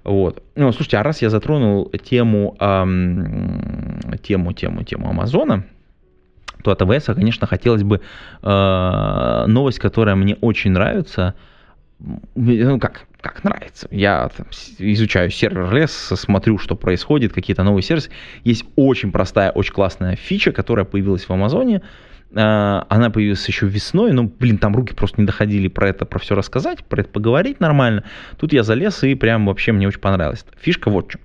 Вот. 0.04 0.42
Ну, 0.56 0.72
слушайте, 0.72 0.98
а 0.98 1.02
раз 1.02 1.22
я 1.22 1.30
затронул 1.30 1.90
тему, 2.02 2.56
эм, 2.60 4.00
тему, 4.22 4.52
тему, 4.52 4.84
тему 4.84 5.10
Амазона, 5.10 5.64
то 6.62 6.70
от 6.70 6.80
АВС, 6.82 7.06
конечно, 7.06 7.46
хотелось 7.46 7.82
бы 7.82 8.00
э, 8.42 9.44
новость, 9.46 9.78
которая 9.78 10.16
мне 10.16 10.36
очень 10.40 10.70
нравится. 10.70 11.34
Ну, 12.34 12.78
как, 12.78 13.06
как 13.24 13.42
нравится. 13.42 13.88
Я 13.90 14.28
там, 14.36 14.46
изучаю 14.78 15.30
сервер 15.30 15.72
лес, 15.72 15.90
смотрю, 15.90 16.58
что 16.58 16.76
происходит, 16.76 17.32
какие-то 17.32 17.62
новые 17.62 17.82
сервисы. 17.82 18.10
Есть 18.44 18.66
очень 18.76 19.12
простая, 19.12 19.50
очень 19.50 19.72
классная 19.72 20.14
фича, 20.14 20.52
которая 20.52 20.84
появилась 20.84 21.24
в 21.24 21.30
Амазоне. 21.32 21.80
А, 22.36 22.86
она 22.90 23.08
появилась 23.08 23.48
еще 23.48 23.66
весной, 23.66 24.12
но, 24.12 24.24
блин, 24.24 24.58
там 24.58 24.76
руки 24.76 24.94
просто 24.94 25.22
не 25.22 25.26
доходили 25.26 25.68
про 25.68 25.88
это, 25.88 26.04
про 26.04 26.18
все 26.18 26.34
рассказать, 26.34 26.84
про 26.84 27.00
это 27.00 27.08
поговорить 27.08 27.60
нормально. 27.60 28.04
Тут 28.36 28.52
я 28.52 28.62
залез 28.62 29.02
и 29.04 29.14
прям 29.14 29.46
вообще 29.46 29.72
мне 29.72 29.88
очень 29.88 30.00
понравилось. 30.00 30.44
Фишка 30.60 30.90
вот 30.90 31.08
в 31.08 31.12
чем. 31.12 31.22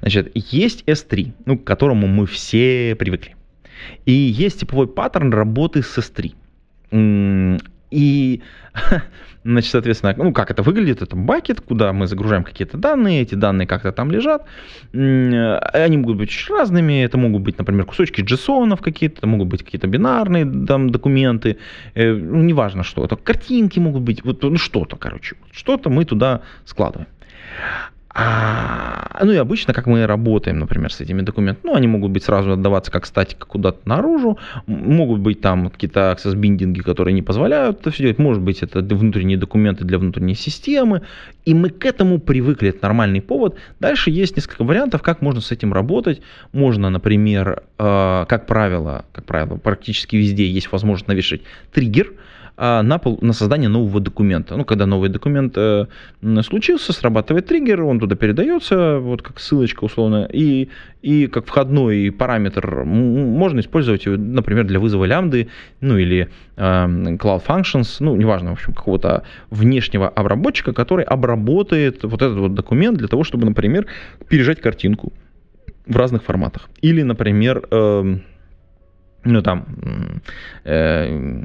Значит, 0.00 0.32
есть 0.34 0.82
S3, 0.86 1.32
ну, 1.44 1.58
к 1.58 1.64
которому 1.64 2.08
мы 2.08 2.26
все 2.26 2.96
привыкли. 2.98 3.36
И 4.04 4.12
есть 4.12 4.60
типовой 4.60 4.88
паттерн 4.88 5.32
работы 5.32 5.82
с 5.82 5.96
S3. 5.96 7.60
И 7.96 8.42
Значит, 9.44 9.70
соответственно, 9.70 10.14
ну 10.18 10.32
как 10.32 10.50
это 10.50 10.62
выглядит? 10.62 11.02
Это 11.02 11.16
бакет, 11.16 11.60
куда 11.60 11.92
мы 11.92 12.08
загружаем 12.08 12.42
какие-то 12.44 12.76
данные, 12.76 13.22
эти 13.22 13.36
данные 13.36 13.66
как-то 13.66 13.92
там 13.92 14.10
лежат. 14.10 14.44
Они 14.92 15.96
могут 15.96 16.16
быть 16.16 16.28
очень 16.28 16.54
разными. 16.54 17.04
Это 17.04 17.16
могут 17.16 17.42
быть, 17.42 17.56
например, 17.56 17.84
кусочки 17.86 18.22
JSON 18.22 18.76
какие-то, 18.82 19.18
это 19.18 19.26
могут 19.28 19.48
быть 19.48 19.62
какие-то 19.62 19.86
бинарные 19.86 20.44
там 20.66 20.90
документы. 20.90 21.58
Э, 21.94 22.12
ну, 22.12 22.42
неважно 22.42 22.82
что. 22.82 23.04
Это 23.04 23.16
картинки 23.16 23.78
могут 23.78 24.02
быть, 24.02 24.24
вот 24.24 24.42
ну, 24.42 24.58
что-то, 24.58 24.96
короче. 24.96 25.36
Что-то 25.52 25.90
мы 25.90 26.04
туда 26.04 26.40
складываем. 26.64 27.08
А, 28.18 29.20
ну 29.22 29.32
и 29.32 29.36
обычно, 29.36 29.74
как 29.74 29.86
мы 29.86 30.06
работаем, 30.06 30.58
например, 30.58 30.90
с 30.90 31.02
этими 31.02 31.20
документами, 31.20 31.70
ну, 31.70 31.76
они 31.76 31.86
могут 31.86 32.12
быть 32.12 32.24
сразу 32.24 32.52
отдаваться 32.52 32.90
как 32.90 33.04
статика 33.04 33.46
куда-то 33.46 33.86
наружу, 33.86 34.38
могут 34.66 35.20
быть 35.20 35.42
там 35.42 35.68
какие-то 35.68 36.12
аксесс-биндинги, 36.12 36.80
которые 36.80 37.12
не 37.12 37.20
позволяют 37.20 37.80
это 37.80 37.90
все 37.90 38.04
делать, 38.04 38.18
может 38.18 38.42
быть, 38.42 38.62
это 38.62 38.80
внутренние 38.80 39.36
документы 39.36 39.84
для 39.84 39.98
внутренней 39.98 40.34
системы, 40.34 41.02
и 41.44 41.52
мы 41.52 41.68
к 41.68 41.84
этому 41.84 42.18
привыкли, 42.18 42.70
это 42.70 42.78
нормальный 42.84 43.20
повод. 43.20 43.56
Дальше 43.80 44.10
есть 44.10 44.34
несколько 44.34 44.64
вариантов, 44.64 45.02
как 45.02 45.20
можно 45.20 45.42
с 45.42 45.52
этим 45.52 45.74
работать. 45.74 46.22
Можно, 46.52 46.88
например, 46.88 47.64
э, 47.78 48.24
как 48.26 48.46
правило, 48.46 49.04
как 49.12 49.26
правило, 49.26 49.58
практически 49.58 50.16
везде 50.16 50.46
есть 50.46 50.72
возможность 50.72 51.08
навешать 51.08 51.42
триггер, 51.70 52.14
на, 52.56 53.00
на 53.20 53.32
создание 53.32 53.68
нового 53.68 54.00
документа. 54.00 54.56
Ну, 54.56 54.64
когда 54.64 54.86
новый 54.86 55.10
документ 55.10 55.54
э, 55.56 55.86
случился, 56.42 56.92
срабатывает 56.92 57.46
триггер, 57.46 57.82
он 57.82 58.00
туда 58.00 58.16
передается, 58.16 58.98
вот 58.98 59.22
как 59.22 59.38
ссылочка 59.38 59.84
условно, 59.84 60.28
и, 60.32 60.68
и 61.02 61.26
как 61.26 61.46
входной 61.46 62.10
параметр 62.10 62.84
можно 62.84 63.60
использовать, 63.60 64.06
например, 64.06 64.64
для 64.64 64.80
вызова 64.80 65.04
лямбды, 65.04 65.48
ну 65.80 65.98
или 65.98 66.28
э, 66.56 66.60
Cloud 66.60 67.42
Functions, 67.46 67.96
ну, 68.00 68.16
неважно, 68.16 68.50
в 68.50 68.52
общем, 68.54 68.72
какого-то 68.72 69.22
внешнего 69.50 70.08
обработчика, 70.08 70.72
который 70.72 71.04
обработает 71.04 72.04
вот 72.04 72.22
этот 72.22 72.38
вот 72.38 72.54
документ 72.54 72.98
для 72.98 73.08
того, 73.08 73.24
чтобы, 73.24 73.44
например, 73.44 73.86
пережать 74.28 74.60
картинку 74.60 75.12
в 75.86 75.96
разных 75.96 76.24
форматах. 76.24 76.68
Или, 76.80 77.02
например, 77.02 77.62
э, 77.70 78.18
ну, 79.26 79.42
там, 79.42 79.66
э, 80.64 81.42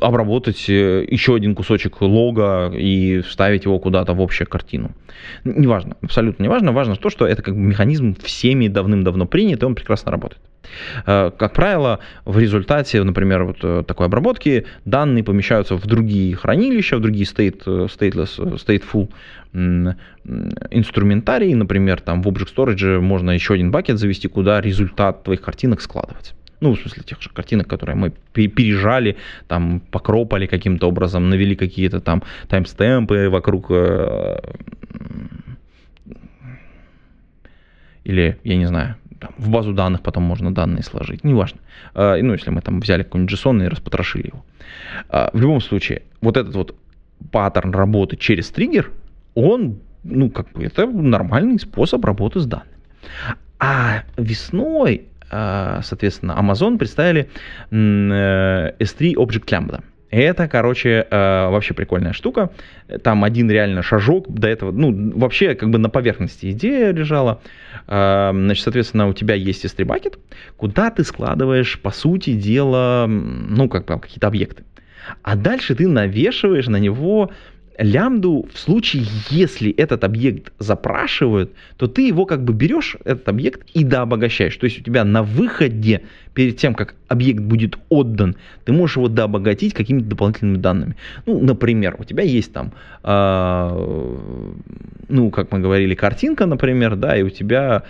обработать 0.00 0.68
э, 0.68 1.04
еще 1.08 1.34
один 1.34 1.54
кусочек 1.54 2.00
лога 2.00 2.72
и 2.74 3.20
вставить 3.20 3.64
его 3.64 3.78
куда-то 3.78 4.14
в 4.14 4.20
общую 4.20 4.48
картину. 4.48 4.90
Неважно, 5.44 5.96
абсолютно 6.02 6.42
неважно. 6.42 6.72
Важно 6.72 6.96
то, 6.96 7.10
что 7.10 7.26
это 7.26 7.42
как 7.42 7.54
бы 7.54 7.60
механизм 7.60 8.16
всеми 8.22 8.68
давным-давно 8.68 9.26
принят, 9.26 9.62
и 9.62 9.66
он 9.66 9.74
прекрасно 9.74 10.10
работает. 10.10 10.42
Э, 11.06 11.30
как 11.36 11.52
правило, 11.52 12.00
в 12.24 12.38
результате, 12.38 13.02
например, 13.02 13.44
вот 13.44 13.58
э, 13.62 13.84
такой 13.86 14.06
обработки 14.06 14.66
данные 14.84 15.24
помещаются 15.24 15.76
в 15.76 15.86
другие 15.86 16.34
хранилища, 16.36 16.96
в 16.96 17.00
другие 17.00 17.24
state, 17.24 17.64
stateless, 17.64 18.38
stateful 18.56 19.08
инструментарии, 20.70 21.54
например, 21.54 22.02
там 22.02 22.22
в 22.22 22.28
Object 22.28 22.54
Storage 22.54 23.00
можно 23.00 23.30
еще 23.30 23.54
один 23.54 23.70
бакет 23.70 23.98
завести, 23.98 24.28
куда 24.28 24.60
результат 24.60 25.24
твоих 25.24 25.40
картинок 25.40 25.80
складывается 25.80 26.34
ну, 26.60 26.74
в 26.74 26.80
смысле 26.80 27.02
тех 27.04 27.22
же 27.22 27.30
картинок, 27.30 27.68
которые 27.68 27.96
мы 27.96 28.10
пережали, 28.32 29.16
там, 29.46 29.80
покропали 29.80 30.46
каким-то 30.46 30.88
образом, 30.88 31.30
навели 31.30 31.54
какие-то 31.54 32.00
там 32.00 32.22
таймстемпы 32.48 33.28
вокруг 33.30 33.66
э, 33.70 34.38
или, 38.04 38.38
я 38.42 38.56
не 38.56 38.66
знаю, 38.66 38.96
там, 39.20 39.30
в 39.38 39.48
базу 39.48 39.72
данных 39.72 40.02
потом 40.02 40.22
можно 40.22 40.54
данные 40.54 40.82
сложить, 40.82 41.24
неважно. 41.24 41.60
Э, 41.94 42.20
ну, 42.22 42.32
если 42.32 42.50
мы 42.50 42.60
там 42.60 42.80
взяли 42.80 43.02
какой-нибудь 43.02 43.34
JSON 43.34 43.64
и 43.64 43.68
распотрошили 43.68 44.28
его. 44.28 44.44
Э, 45.10 45.28
в 45.32 45.40
любом 45.40 45.60
случае, 45.60 46.02
вот 46.20 46.36
этот 46.36 46.54
вот 46.54 46.74
паттерн 47.30 47.72
работы 47.72 48.16
через 48.16 48.48
триггер, 48.50 48.90
он, 49.34 49.78
ну, 50.04 50.30
как 50.30 50.52
бы, 50.52 50.64
это 50.64 50.86
нормальный 50.86 51.58
способ 51.58 52.04
работы 52.04 52.40
с 52.40 52.46
данными. 52.46 52.76
А 53.58 54.04
весной 54.16 55.08
а, 55.30 55.80
соответственно, 55.82 56.36
Amazon 56.38 56.78
представили 56.78 57.28
S3 57.70 57.70
э, 57.70 58.72
Object 59.14 59.46
Lambda. 59.46 59.82
Это, 60.10 60.48
короче, 60.48 61.06
э, 61.10 61.48
вообще 61.50 61.74
прикольная 61.74 62.12
штука. 62.12 62.50
Там 63.02 63.24
один 63.24 63.50
реально 63.50 63.82
шажок 63.82 64.28
до 64.28 64.48
этого, 64.48 64.72
ну, 64.72 65.12
вообще 65.18 65.54
как 65.54 65.68
бы 65.70 65.78
на 65.78 65.90
поверхности 65.90 66.50
идея 66.50 66.92
лежала. 66.92 67.40
Э, 67.86 68.30
значит, 68.32 68.64
соответственно, 68.64 69.08
у 69.08 69.12
тебя 69.12 69.34
есть 69.34 69.64
S3 69.64 69.84
bucket, 69.84 70.18
куда 70.56 70.90
ты 70.90 71.04
складываешь, 71.04 71.78
по 71.80 71.90
сути 71.90 72.32
дела, 72.32 73.06
ну, 73.06 73.68
как 73.68 73.84
бы 73.84 74.00
какие-то 74.00 74.28
объекты. 74.28 74.64
А 75.22 75.36
дальше 75.36 75.74
ты 75.74 75.86
навешиваешь 75.88 76.66
на 76.66 76.76
него 76.76 77.30
лямбду 77.78 78.48
в 78.52 78.58
случае, 78.58 79.04
если 79.30 79.70
этот 79.70 80.02
объект 80.02 80.52
запрашивают, 80.58 81.52
то 81.76 81.86
ты 81.86 82.06
его 82.08 82.26
как 82.26 82.42
бы 82.42 82.52
берешь, 82.52 82.96
этот 83.04 83.28
объект, 83.28 83.62
и 83.72 83.84
дообогащаешь. 83.84 84.56
То 84.56 84.64
есть 84.64 84.80
у 84.80 84.82
тебя 84.82 85.04
на 85.04 85.22
выходе, 85.22 86.02
перед 86.34 86.56
тем, 86.56 86.74
как 86.74 86.96
объект 87.06 87.40
будет 87.40 87.78
отдан, 87.88 88.36
ты 88.64 88.72
можешь 88.72 88.96
его 88.96 89.08
дообогатить 89.08 89.74
какими-то 89.74 90.06
дополнительными 90.06 90.58
данными. 90.58 90.96
Ну, 91.24 91.40
например, 91.40 91.96
у 91.98 92.04
тебя 92.04 92.24
есть 92.24 92.52
там, 92.52 92.72
э, 93.04 94.48
ну, 95.08 95.30
как 95.30 95.52
мы 95.52 95.60
говорили, 95.60 95.94
картинка, 95.94 96.46
например, 96.46 96.96
да, 96.96 97.16
и 97.16 97.22
у 97.22 97.30
тебя 97.30 97.84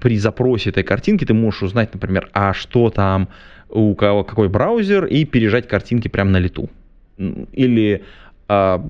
при 0.00 0.18
запросе 0.18 0.70
этой 0.70 0.82
картинки 0.82 1.24
ты 1.24 1.34
можешь 1.34 1.62
узнать, 1.62 1.94
например, 1.94 2.28
а 2.32 2.52
что 2.52 2.90
там, 2.90 3.28
у 3.68 3.94
кого 3.94 4.24
какой 4.24 4.48
браузер, 4.48 5.04
и 5.04 5.24
пережать 5.24 5.68
картинки 5.68 6.08
прямо 6.08 6.30
на 6.30 6.38
лету. 6.38 6.68
Или 7.52 8.02
а, 8.52 8.84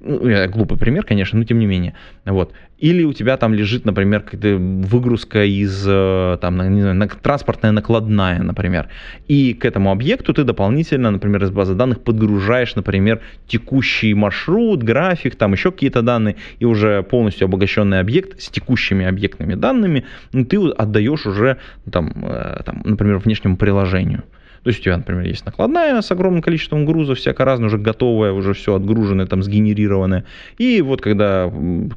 ну, 0.00 0.48
глупый 0.48 0.78
пример, 0.78 1.04
конечно, 1.04 1.38
но 1.38 1.44
тем 1.44 1.58
не 1.58 1.66
менее. 1.66 1.94
Вот. 2.24 2.52
Или 2.78 3.04
у 3.04 3.12
тебя 3.12 3.36
там 3.36 3.52
лежит, 3.52 3.84
например, 3.84 4.24
выгрузка 4.32 5.44
из 5.44 5.84
э, 5.86 6.38
там, 6.40 6.74
не 6.74 6.80
знаю, 6.80 7.10
транспортная 7.22 7.72
накладная, 7.72 8.42
например. 8.42 8.88
И 9.28 9.52
к 9.52 9.64
этому 9.64 9.90
объекту 9.90 10.32
ты 10.32 10.44
дополнительно, 10.44 11.10
например, 11.10 11.44
из 11.44 11.50
базы 11.50 11.74
данных 11.74 12.00
подгружаешь, 12.02 12.74
например, 12.76 13.20
текущий 13.46 14.14
маршрут, 14.14 14.82
график, 14.82 15.36
там 15.36 15.52
еще 15.52 15.72
какие-то 15.72 16.02
данные, 16.02 16.36
и 16.58 16.64
уже 16.64 17.02
полностью 17.02 17.46
обогащенный 17.46 18.00
объект 18.00 18.40
с 18.40 18.48
текущими 18.48 19.04
объектными 19.04 19.54
данными 19.54 20.04
ну, 20.32 20.44
ты 20.44 20.56
отдаешь 20.56 21.26
уже, 21.26 21.58
там, 21.90 22.12
э, 22.24 22.62
там, 22.64 22.82
например, 22.84 23.18
внешнему 23.18 23.56
приложению. 23.56 24.22
То 24.62 24.68
есть 24.68 24.80
у 24.80 24.82
тебя, 24.82 24.96
например, 24.96 25.24
есть 25.24 25.46
накладная 25.46 26.00
с 26.02 26.10
огромным 26.10 26.42
количеством 26.42 26.84
груза, 26.84 27.14
всяко 27.14 27.44
разное, 27.44 27.66
уже 27.66 27.78
готовое, 27.78 28.32
уже 28.32 28.52
все 28.52 28.74
отгруженное, 28.74 29.26
там, 29.26 29.42
сгенерированное. 29.42 30.24
И 30.58 30.82
вот 30.82 31.00
когда 31.00 31.50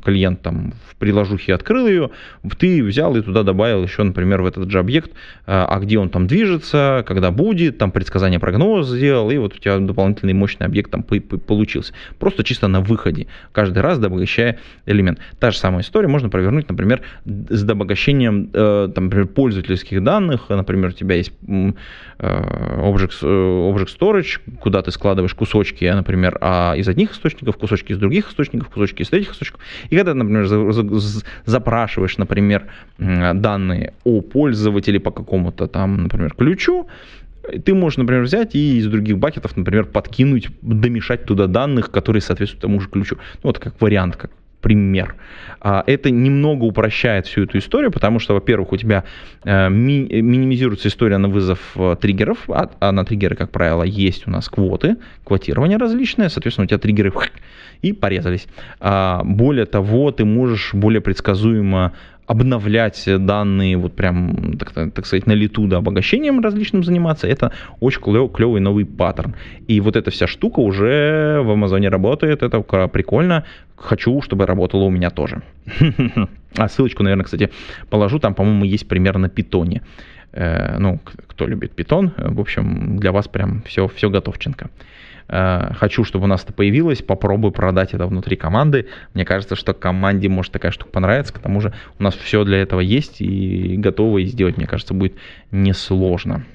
клиент 0.03 0.41
там 0.41 0.73
в 0.89 0.95
приложухе 0.95 1.53
открыл 1.53 1.87
ее, 1.87 2.11
ты 2.57 2.83
взял 2.83 3.15
и 3.17 3.21
туда 3.21 3.43
добавил 3.43 3.83
еще, 3.83 4.03
например, 4.03 4.41
в 4.41 4.45
этот 4.45 4.71
же 4.71 4.79
объект, 4.79 5.11
а, 5.45 5.65
а 5.65 5.79
где 5.79 5.99
он 5.99 6.09
там 6.09 6.27
движется, 6.27 7.03
когда 7.07 7.31
будет, 7.31 7.77
там 7.77 7.91
предсказание 7.91 8.39
прогноза 8.39 8.95
сделал, 8.95 9.29
и 9.29 9.37
вот 9.37 9.55
у 9.55 9.57
тебя 9.57 9.77
дополнительный 9.79 10.33
мощный 10.33 10.65
объект 10.65 10.91
там 10.91 11.03
получился. 11.03 11.93
Просто 12.19 12.43
чисто 12.43 12.67
на 12.67 12.81
выходе, 12.81 13.27
каждый 13.51 13.79
раз 13.79 13.99
добавляя 13.99 14.57
элемент. 14.85 15.19
Та 15.39 15.51
же 15.51 15.57
самая 15.57 15.81
история 15.81 16.07
можно 16.07 16.29
провернуть, 16.29 16.69
например, 16.69 17.01
с 17.25 17.69
обогащением, 17.69 18.49
э, 18.53 18.89
там, 18.93 19.05
например, 19.05 19.27
пользовательских 19.27 20.03
данных, 20.03 20.49
например, 20.49 20.89
у 20.89 20.93
тебя 20.93 21.15
есть 21.15 21.33
э, 21.47 21.73
Object, 22.53 23.13
э, 23.21 23.25
Object 23.25 23.89
Storage, 23.99 24.57
куда 24.59 24.81
ты 24.81 24.91
складываешь 24.91 25.33
кусочки, 25.33 25.85
например, 25.85 26.37
а 26.41 26.73
из 26.75 26.87
одних 26.87 27.11
источников, 27.11 27.57
кусочки 27.57 27.91
из 27.91 27.97
других 27.97 28.29
источников, 28.29 28.69
кусочки 28.69 29.01
из 29.01 29.09
третьих 29.09 29.31
источников. 29.31 29.61
И 29.89 29.95
когда, 29.95 30.13
например, 30.13 30.45
запрашиваешь, 31.45 32.17
например, 32.17 32.67
данные 32.97 33.93
о 34.03 34.21
пользователе 34.21 34.99
по 34.99 35.11
какому-то 35.11 35.67
там, 35.67 36.03
например, 36.03 36.33
ключу, 36.33 36.87
ты 37.65 37.73
можешь, 37.73 37.97
например, 37.97 38.23
взять 38.23 38.55
и 38.55 38.77
из 38.77 38.87
других 38.87 39.17
бакетов, 39.17 39.57
например, 39.57 39.85
подкинуть, 39.85 40.47
домешать 40.61 41.25
туда 41.25 41.47
данных, 41.47 41.91
которые 41.91 42.21
соответствуют 42.21 42.61
тому 42.61 42.79
же 42.79 42.89
ключу. 42.89 43.17
Ну, 43.43 43.49
вот 43.49 43.59
как 43.59 43.79
вариант, 43.81 44.15
как 44.15 44.31
пример. 44.63 45.15
А, 45.59 45.83
это 45.85 46.09
немного 46.09 46.63
упрощает 46.63 47.27
всю 47.27 47.43
эту 47.43 47.59
историю, 47.59 47.91
потому 47.91 48.19
что, 48.19 48.33
во-первых, 48.33 48.71
у 48.71 48.77
тебя 48.77 49.03
э, 49.43 49.69
ми- 49.69 50.07
минимизируется 50.21 50.87
история 50.87 51.17
на 51.17 51.27
вызов 51.27 51.59
э, 51.75 51.95
триггеров, 52.01 52.49
а, 52.49 52.69
а 52.79 52.91
на 52.91 53.05
триггеры, 53.05 53.35
как 53.35 53.51
правило, 53.51 53.83
есть 53.83 54.27
у 54.27 54.31
нас 54.31 54.49
квоты, 54.49 54.95
квотирование 55.23 55.77
различное, 55.77 56.29
соответственно, 56.29 56.65
у 56.65 56.67
тебя 56.67 56.79
триггеры 56.79 57.11
и 57.81 57.91
порезались. 57.91 58.47
А, 58.79 59.21
более 59.23 59.65
того, 59.65 60.11
ты 60.11 60.25
можешь 60.25 60.73
более 60.73 61.01
предсказуемо 61.01 61.91
обновлять 62.27 63.03
данные, 63.05 63.77
вот 63.77 63.95
прям, 63.95 64.57
так, 64.57 64.73
так 64.73 65.05
сказать, 65.05 65.27
на 65.27 65.33
лету, 65.33 65.67
да, 65.67 65.77
обогащением 65.77 66.39
различным 66.39 66.83
заниматься, 66.83 67.27
это 67.27 67.51
очень 67.79 68.01
клев, 68.01 68.31
клевый 68.31 68.61
новый 68.61 68.85
паттерн. 68.85 69.35
И 69.67 69.79
вот 69.81 69.95
эта 69.95 70.11
вся 70.11 70.27
штука 70.27 70.59
уже 70.59 71.41
в 71.43 71.51
Амазоне 71.51 71.89
работает, 71.89 72.43
это 72.43 72.61
прикольно. 72.87 73.43
Хочу, 73.75 74.21
чтобы 74.21 74.45
работало 74.45 74.83
у 74.83 74.89
меня 74.89 75.09
тоже. 75.09 75.41
А 76.55 76.69
ссылочку, 76.69 77.01
наверное, 77.01 77.23
кстати, 77.23 77.49
положу, 77.89 78.19
там, 78.19 78.35
по-моему, 78.35 78.65
есть 78.65 78.87
пример 78.87 79.17
на 79.17 79.27
питоне. 79.27 79.81
Э, 80.31 80.77
ну, 80.77 80.99
кто 81.27 81.47
любит 81.47 81.71
питон, 81.71 82.11
в 82.15 82.39
общем, 82.39 82.99
для 82.99 83.11
вас 83.11 83.27
прям 83.27 83.63
все, 83.63 83.87
все 83.87 84.09
готовченко. 84.09 84.69
Э, 85.27 85.73
хочу, 85.75 86.03
чтобы 86.03 86.25
у 86.25 86.27
нас 86.27 86.43
это 86.43 86.53
появилось, 86.53 87.01
попробую 87.01 87.51
продать 87.51 87.93
это 87.93 88.07
внутри 88.07 88.35
команды. 88.35 88.87
Мне 89.13 89.25
кажется, 89.25 89.55
что 89.55 89.73
команде 89.73 90.29
может 90.29 90.51
такая 90.51 90.71
штука 90.71 90.91
понравиться, 90.91 91.33
к 91.33 91.39
тому 91.39 91.61
же 91.61 91.73
у 91.99 92.03
нас 92.03 92.15
все 92.15 92.43
для 92.43 92.57
этого 92.59 92.79
есть 92.79 93.21
и 93.21 93.75
готово 93.77 94.19
и 94.19 94.25
сделать, 94.25 94.57
мне 94.57 94.67
кажется, 94.67 94.93
будет 94.93 95.15
несложно. 95.51 96.45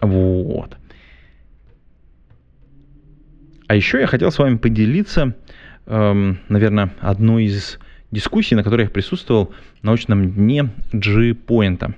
Вот. 0.00 0.76
А 3.66 3.74
еще 3.74 4.00
я 4.00 4.06
хотел 4.06 4.32
с 4.32 4.38
вами 4.38 4.56
поделиться, 4.56 5.36
эм, 5.86 6.40
наверное, 6.48 6.92
одной 7.00 7.44
из 7.44 7.78
дискуссий, 8.10 8.56
на 8.56 8.64
которой 8.64 8.82
я 8.82 8.90
присутствовал 8.90 9.52
на 9.82 9.90
научном 9.90 10.32
дне 10.32 10.70
G-Point. 10.92 11.94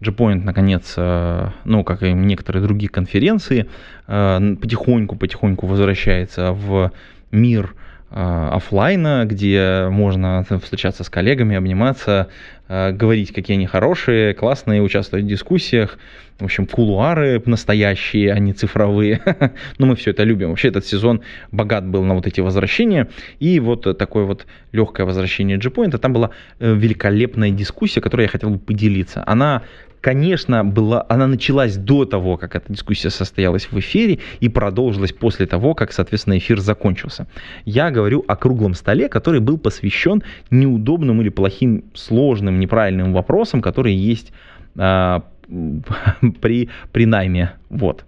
G-Point, 0.00 0.44
наконец, 0.44 0.94
э, 0.96 1.48
ну, 1.64 1.84
как 1.84 2.02
и 2.02 2.12
некоторые 2.12 2.62
другие 2.62 2.88
конференции, 2.88 3.68
потихоньку-потихоньку 4.06 5.66
э, 5.66 5.68
возвращается 5.68 6.52
в 6.52 6.92
мир 7.30 7.74
офлайна, 8.14 9.24
где 9.26 9.88
можно 9.90 10.44
встречаться 10.62 11.02
с 11.02 11.10
коллегами, 11.10 11.56
обниматься, 11.56 12.28
говорить, 12.68 13.32
какие 13.32 13.56
они 13.56 13.66
хорошие, 13.66 14.34
классные, 14.34 14.82
участвовать 14.82 15.24
в 15.24 15.28
дискуссиях. 15.28 15.98
В 16.38 16.44
общем, 16.44 16.66
кулуары 16.66 17.42
настоящие, 17.46 18.32
а 18.32 18.38
не 18.38 18.52
цифровые. 18.52 19.20
Но 19.24 19.50
ну, 19.78 19.86
мы 19.86 19.96
все 19.96 20.10
это 20.10 20.24
любим. 20.24 20.50
Вообще 20.50 20.68
этот 20.68 20.84
сезон 20.84 21.22
богат 21.52 21.86
был 21.86 22.04
на 22.04 22.14
вот 22.14 22.26
эти 22.26 22.40
возвращения. 22.40 23.08
И 23.40 23.60
вот 23.60 23.98
такое 23.98 24.24
вот 24.24 24.46
легкое 24.72 25.06
возвращение 25.06 25.58
G-Point. 25.58 25.96
Там 25.98 26.12
была 26.12 26.30
великолепная 26.60 27.50
дискуссия, 27.50 28.00
которой 28.00 28.22
я 28.22 28.28
хотел 28.28 28.50
бы 28.50 28.58
поделиться. 28.58 29.22
Она 29.26 29.62
конечно, 30.04 30.64
была, 30.64 31.06
она 31.08 31.26
началась 31.26 31.78
до 31.78 32.04
того, 32.04 32.36
как 32.36 32.56
эта 32.56 32.70
дискуссия 32.70 33.08
состоялась 33.08 33.72
в 33.72 33.78
эфире 33.78 34.18
и 34.38 34.50
продолжилась 34.50 35.12
после 35.12 35.46
того, 35.46 35.74
как, 35.74 35.92
соответственно, 35.92 36.36
эфир 36.36 36.60
закончился. 36.60 37.26
Я 37.64 37.90
говорю 37.90 38.22
о 38.28 38.36
круглом 38.36 38.74
столе, 38.74 39.08
который 39.08 39.40
был 39.40 39.56
посвящен 39.56 40.22
неудобным 40.50 41.22
или 41.22 41.30
плохим, 41.30 41.84
сложным, 41.94 42.60
неправильным 42.60 43.14
вопросам, 43.14 43.62
которые 43.62 43.96
есть 43.96 44.30
э, 44.76 45.20
при, 46.42 46.68
при 46.92 47.06
найме. 47.06 47.52
Вот. 47.70 48.04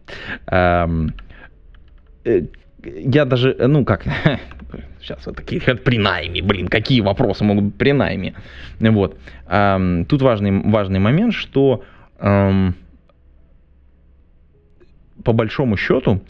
Эм, 0.49 1.15
э, 2.25 2.43
я 2.85 3.25
даже, 3.25 3.57
ну 3.59 3.87
как, 3.87 4.05
сейчас 5.07 5.27
вот 5.27 5.37
такие 5.37 5.61
при 5.61 5.99
найме, 5.99 6.43
блин, 6.43 6.69
какие 6.69 7.01
вопросы 7.01 7.45
могут 7.45 7.65
быть 7.65 7.75
при 7.77 7.93
найме. 7.93 8.35
Вот. 8.81 9.19
Тут 10.09 10.23
важный, 10.23 10.63
важный 10.63 10.99
момент, 10.99 11.33
что 11.35 11.85
эм, 12.19 12.75
по 15.23 15.33
большому 15.33 15.77
счету 15.77 16.23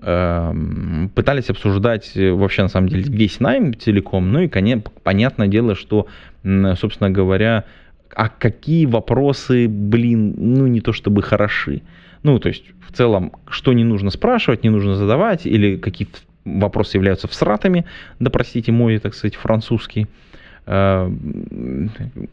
эм, 0.00 1.10
пытались 1.14 1.50
обсуждать 1.50 2.12
вообще 2.14 2.62
на 2.62 2.68
самом 2.68 2.88
деле 2.88 3.04
весь 3.04 3.40
найм 3.40 3.74
целиком, 3.74 4.32
ну 4.32 4.40
и 4.40 4.48
конечно, 4.48 4.84
понятное 5.02 5.48
дело, 5.48 5.74
что, 5.74 6.06
собственно 6.42 7.10
говоря, 7.10 7.64
а 8.16 8.28
какие 8.28 8.86
вопросы, 8.86 9.68
блин, 9.68 10.34
ну 10.36 10.66
не 10.66 10.80
то 10.80 10.92
чтобы 10.92 11.22
хороши. 11.22 11.82
Ну, 12.22 12.38
то 12.38 12.48
есть, 12.48 12.64
в 12.88 12.92
целом, 12.92 13.32
что 13.48 13.74
не 13.74 13.84
нужно 13.84 14.10
спрашивать, 14.10 14.62
не 14.62 14.70
нужно 14.70 14.94
задавать, 14.94 15.46
или 15.46 15.76
какие 15.76 16.08
вопросы 16.44 16.96
являются 16.96 17.28
всратами, 17.28 17.84
да 18.20 18.30
простите 18.30 18.72
мой, 18.72 18.98
так 18.98 19.14
сказать, 19.14 19.34
французский. 19.36 20.06
Э, 20.66 21.10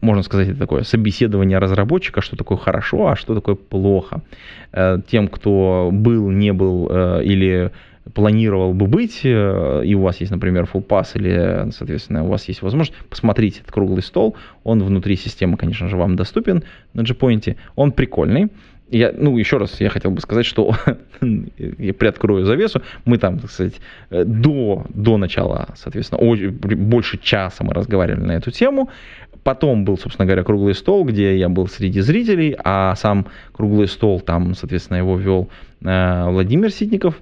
можно 0.00 0.22
сказать, 0.22 0.48
это 0.48 0.58
такое 0.58 0.82
собеседование 0.82 1.58
разработчика, 1.58 2.20
что 2.20 2.36
такое 2.36 2.58
хорошо, 2.58 3.08
а 3.08 3.16
что 3.16 3.34
такое 3.34 3.54
плохо. 3.54 4.22
Э, 4.72 4.98
тем, 5.06 5.28
кто 5.28 5.90
был, 5.92 6.30
не 6.30 6.52
был 6.52 6.88
э, 6.90 7.24
или 7.24 7.70
планировал 8.14 8.74
бы 8.74 8.86
быть, 8.86 9.20
и 9.22 9.94
у 9.94 10.00
вас 10.00 10.20
есть, 10.20 10.32
например, 10.32 10.64
full 10.64 10.84
pass 10.84 11.10
или, 11.14 11.70
соответственно, 11.70 12.24
у 12.24 12.28
вас 12.28 12.48
есть 12.48 12.60
возможность, 12.60 12.98
посмотрите 13.08 13.60
этот 13.60 13.70
круглый 13.70 14.02
стол, 14.02 14.34
он 14.64 14.82
внутри 14.82 15.14
системы, 15.14 15.56
конечно 15.56 15.88
же, 15.88 15.96
вам 15.96 16.16
доступен 16.16 16.64
на 16.94 17.02
Gpoint, 17.02 17.56
он 17.76 17.92
прикольный, 17.92 18.48
я, 18.92 19.12
ну, 19.16 19.36
еще 19.38 19.56
раз 19.56 19.80
я 19.80 19.88
хотел 19.88 20.10
бы 20.10 20.20
сказать, 20.20 20.46
что 20.46 20.74
я 21.20 21.94
приоткрою 21.94 22.44
завесу. 22.44 22.82
Мы 23.04 23.18
там, 23.18 23.38
так 23.38 23.50
сказать, 23.50 23.80
до, 24.10 24.84
до 24.90 25.16
начала, 25.16 25.68
соответственно, 25.76 26.20
больше 26.76 27.18
часа 27.18 27.64
мы 27.64 27.74
разговаривали 27.74 28.24
на 28.24 28.32
эту 28.32 28.50
тему. 28.50 28.90
Потом 29.42 29.84
был, 29.84 29.98
собственно 29.98 30.26
говоря, 30.26 30.44
круглый 30.44 30.74
стол, 30.74 31.04
где 31.04 31.36
я 31.36 31.48
был 31.48 31.66
среди 31.66 32.00
зрителей, 32.00 32.56
а 32.62 32.94
сам 32.94 33.26
круглый 33.52 33.88
стол, 33.88 34.20
там, 34.20 34.54
соответственно, 34.54 34.98
его 34.98 35.16
вел 35.16 35.48
э, 35.84 36.24
Владимир 36.28 36.70
Ситников. 36.70 37.20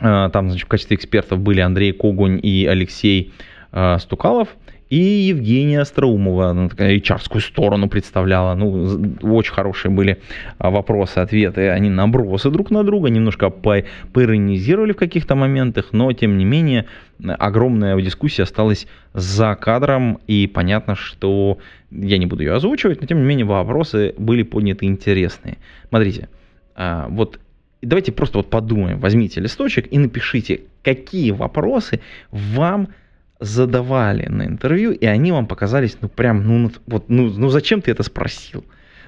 Э, 0.00 0.30
там, 0.32 0.50
значит, 0.50 0.66
в 0.66 0.68
качестве 0.68 0.96
экспертов 0.96 1.38
были 1.38 1.60
Андрей 1.60 1.92
Когунь 1.92 2.40
и 2.42 2.66
Алексей 2.66 3.32
э, 3.70 3.98
Стукалов 4.00 4.48
и 4.94 5.26
Евгения 5.26 5.80
Остроумова, 5.80 6.50
она 6.50 6.68
такая 6.68 6.96
hr 6.96 7.40
сторону 7.40 7.88
представляла. 7.88 8.54
Ну, 8.54 9.16
очень 9.22 9.52
хорошие 9.52 9.90
были 9.90 10.20
а, 10.58 10.70
вопросы, 10.70 11.18
ответы. 11.18 11.70
Они 11.70 11.90
набросы 11.90 12.48
друг 12.48 12.70
на 12.70 12.84
друга, 12.84 13.10
немножко 13.10 13.50
поиронизировали 13.50 14.92
в 14.92 14.96
каких-то 14.96 15.34
моментах, 15.34 15.88
но, 15.90 16.12
тем 16.12 16.38
не 16.38 16.44
менее, 16.44 16.84
огромная 17.20 18.00
дискуссия 18.00 18.44
осталась 18.44 18.86
за 19.14 19.56
кадром, 19.56 20.20
и 20.28 20.46
понятно, 20.46 20.94
что 20.94 21.58
я 21.90 22.18
не 22.18 22.26
буду 22.26 22.44
ее 22.44 22.54
озвучивать, 22.54 23.00
но, 23.00 23.08
тем 23.08 23.18
не 23.18 23.24
менее, 23.24 23.46
вопросы 23.46 24.14
были 24.16 24.44
подняты 24.44 24.86
интересные. 24.86 25.58
Смотрите, 25.88 26.28
а, 26.76 27.08
вот 27.10 27.40
давайте 27.82 28.12
просто 28.12 28.38
вот 28.38 28.48
подумаем, 28.48 29.00
возьмите 29.00 29.40
листочек 29.40 29.92
и 29.92 29.98
напишите, 29.98 30.60
какие 30.84 31.32
вопросы 31.32 32.00
вам 32.30 32.90
задавали 33.40 34.26
на 34.28 34.46
интервью, 34.46 34.92
и 34.92 35.06
они 35.06 35.32
вам 35.32 35.46
показались, 35.46 35.96
ну, 36.00 36.08
прям, 36.08 36.46
ну, 36.46 36.70
вот, 36.86 37.08
ну, 37.08 37.30
ну 37.30 37.48
зачем 37.48 37.80
ты 37.82 37.90
это 37.90 38.02
спросил? 38.02 38.64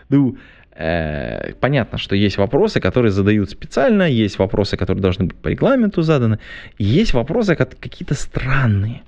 Ну, 0.09 0.37
э, 0.73 1.53
понятно, 1.61 1.99
что 1.99 2.17
есть 2.17 2.37
вопросы, 2.37 2.81
которые 2.81 3.13
задают 3.13 3.51
специально, 3.51 4.03
есть 4.03 4.39
вопросы, 4.39 4.77
которые 4.77 5.03
должны 5.03 5.27
быть 5.27 5.37
по 5.37 5.49
регламенту 5.49 6.03
заданы, 6.03 6.39
и 6.79 6.85
есть 6.85 7.15
вопросы 7.15 7.55
какие-то 7.55 8.15
странные. 8.15 9.03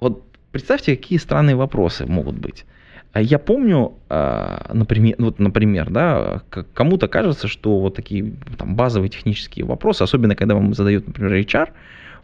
Вот 0.00 0.24
представьте, 0.50 0.96
какие 0.96 1.18
странные 1.18 1.56
вопросы 1.56 2.06
могут 2.06 2.36
быть. 2.36 2.64
А 3.12 3.20
я 3.20 3.38
помню, 3.38 3.92
а, 4.08 4.70
например, 4.72 5.16
вот, 5.18 5.38
например, 5.38 5.90
да, 5.90 6.42
кому-то 6.72 7.08
кажется, 7.08 7.46
что 7.46 7.78
вот 7.78 7.94
такие 7.94 8.32
там, 8.56 8.74
базовые 8.74 9.10
технические 9.10 9.66
вопросы, 9.66 10.02
особенно 10.02 10.34
когда 10.34 10.54
вам 10.54 10.72
задают, 10.72 11.06
например, 11.06 11.34
HR, 11.34 11.68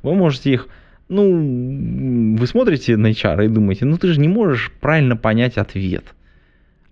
вы 0.02 0.14
можете 0.14 0.50
их 0.50 0.68
ну, 1.08 2.36
вы 2.36 2.46
смотрите 2.46 2.96
на 2.96 3.08
HR 3.10 3.46
и 3.46 3.48
думаете, 3.48 3.84
ну 3.84 3.96
ты 3.96 4.08
же 4.08 4.20
не 4.20 4.28
можешь 4.28 4.72
правильно 4.80 5.16
понять 5.16 5.56
ответ. 5.56 6.04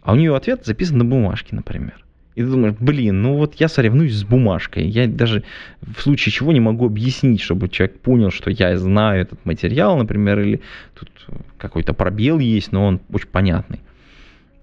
А 0.02 0.12
у 0.12 0.16
нее 0.16 0.34
ответ 0.34 0.64
записан 0.64 0.98
на 0.98 1.04
бумажке, 1.04 1.54
например. 1.54 2.04
И 2.36 2.42
ты 2.42 2.48
думаешь, 2.48 2.76
блин, 2.78 3.22
ну 3.22 3.36
вот 3.36 3.54
я 3.54 3.66
соревнуюсь 3.66 4.14
с 4.14 4.24
бумажкой. 4.24 4.86
Я 4.86 5.06
даже 5.06 5.42
в 5.80 6.00
случае 6.00 6.32
чего 6.32 6.52
не 6.52 6.60
могу 6.60 6.86
объяснить, 6.86 7.40
чтобы 7.40 7.68
человек 7.70 7.98
понял, 8.00 8.30
что 8.30 8.50
я 8.50 8.76
знаю 8.76 9.22
этот 9.22 9.44
материал, 9.46 9.96
например, 9.96 10.40
или 10.40 10.60
тут 10.98 11.10
какой-то 11.56 11.94
пробел 11.94 12.38
есть, 12.38 12.72
но 12.72 12.86
он 12.86 13.00
очень 13.10 13.28
понятный. 13.28 13.80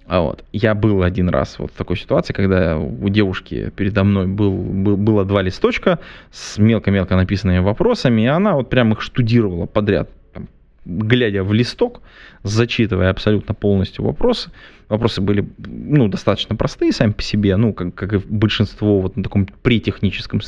А 0.05 0.21
вот. 0.21 0.43
Я 0.51 0.75
был 0.75 1.03
один 1.03 1.29
раз 1.29 1.59
вот 1.59 1.71
в 1.71 1.75
такой 1.75 1.97
ситуации, 1.97 2.33
когда 2.33 2.77
у 2.77 3.09
девушки 3.09 3.71
передо 3.75 4.03
мной 4.03 4.27
был, 4.27 4.51
был, 4.51 4.97
было 4.97 5.23
два 5.23 5.41
листочка 5.41 5.99
с 6.31 6.57
мелко-мелко 6.57 7.15
написанными 7.15 7.59
вопросами, 7.59 8.23
и 8.23 8.25
она 8.25 8.55
вот 8.55 8.69
прям 8.69 8.91
их 8.91 9.01
штудировала 9.01 9.65
подряд, 9.65 10.09
там, 10.33 10.49
глядя 10.85 11.43
в 11.43 11.53
листок, 11.53 12.01
зачитывая 12.43 13.11
абсолютно 13.11 13.53
полностью 13.53 14.03
вопросы. 14.03 14.51
Вопросы 14.89 15.21
были 15.21 15.47
ну, 15.57 16.09
достаточно 16.09 16.55
простые 16.57 16.91
сами 16.91 17.11
по 17.13 17.21
себе, 17.21 17.55
ну, 17.55 17.73
как, 17.73 17.95
как 17.95 18.13
и 18.13 18.17
большинство 18.17 18.99
вот 18.99 19.15
на 19.15 19.23
таком 19.23 19.45
притехническом 19.45 20.41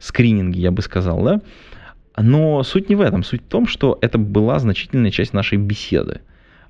скрининге, 0.00 0.60
я 0.60 0.72
бы 0.72 0.82
сказал, 0.82 1.22
да. 1.22 1.40
Но 2.20 2.64
суть 2.64 2.88
не 2.88 2.96
в 2.96 3.00
этом. 3.00 3.22
Суть 3.22 3.42
в 3.42 3.48
том, 3.48 3.68
что 3.68 3.96
это 4.00 4.18
была 4.18 4.58
значительная 4.58 5.12
часть 5.12 5.32
нашей 5.32 5.56
беседы 5.56 6.20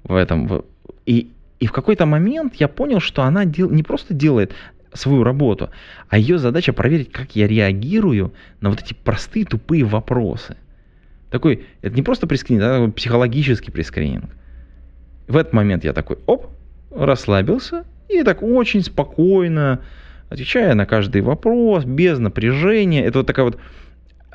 в 0.05 0.15
этом. 0.15 0.63
И 1.07 1.31
и 1.61 1.67
в 1.67 1.73
какой-то 1.73 2.07
момент 2.07 2.55
я 2.57 2.69
понял, 2.69 3.01
что 3.01 3.23
она 3.23 3.45
дел, 3.45 3.71
не 3.71 3.83
просто 3.83 4.15
делает 4.15 4.53
свою 4.93 5.23
работу, 5.23 5.71
а 6.09 6.19
ее 6.19 6.39
задача 6.39 6.73
проверить, 6.73 7.13
как 7.13 7.37
я 7.37 7.47
реагирую 7.47 8.33
на 8.61 8.71
вот 8.71 8.81
эти 8.81 8.95
простые 8.95 9.45
тупые 9.45 9.85
вопросы. 9.85 10.57
Такой, 11.31 11.67
это 11.83 11.95
не 11.95 12.03
просто 12.03 12.27
прескрининг, 12.27 12.65
это 12.65 12.93
психологический 12.93 13.71
прескрининг. 13.71 14.31
В 15.27 15.37
этот 15.37 15.53
момент 15.53 15.85
я 15.85 15.93
такой, 15.93 16.19
оп, 16.27 16.47
расслабился 16.91 17.85
и 18.09 18.23
так 18.23 18.43
очень 18.43 18.83
спокойно, 18.83 19.83
отвечая 20.31 20.75
на 20.75 20.87
каждый 20.87 21.21
вопрос, 21.21 21.85
без 21.85 22.19
напряжения. 22.19 23.05
Это 23.05 23.19
вот 23.19 23.27
такая 23.27 23.45
вот 23.45 23.59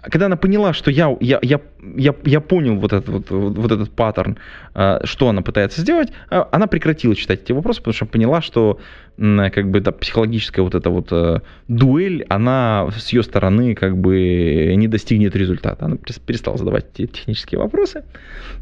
когда 0.03 0.25
она 0.25 0.35
поняла, 0.35 0.73
что 0.73 0.91
я, 0.91 1.15
я, 1.21 1.39
я, 1.41 1.61
я, 1.95 2.13
я 2.25 2.41
понял 2.41 2.75
вот 2.75 2.91
этот, 2.91 3.29
вот, 3.29 3.29
вот 3.29 3.71
этот 3.71 3.89
паттерн, 3.91 4.37
а, 4.73 4.99
что 5.05 5.29
она 5.29 5.41
пытается 5.41 5.81
сделать, 5.81 6.11
а, 6.29 6.47
она 6.51 6.67
прекратила 6.67 7.15
читать 7.15 7.43
эти 7.43 7.53
вопросы, 7.53 7.79
потому 7.79 7.93
что 7.93 8.05
поняла, 8.05 8.41
что 8.41 8.79
как 9.15 9.69
бы 9.69 9.77
эта 9.77 9.91
психологическая 9.91 10.63
вот 10.63 10.73
эта 10.73 10.89
вот 10.89 11.09
э, 11.11 11.41
дуэль, 11.67 12.25
она 12.29 12.89
с 12.97 13.13
ее 13.13 13.21
стороны 13.21 13.75
как 13.75 13.95
бы 13.95 14.73
не 14.75 14.87
достигнет 14.87 15.35
результата. 15.35 15.85
Она 15.85 15.97
перестала 16.25 16.57
задавать 16.57 16.87
эти 16.95 17.05
технические 17.05 17.59
вопросы, 17.59 18.05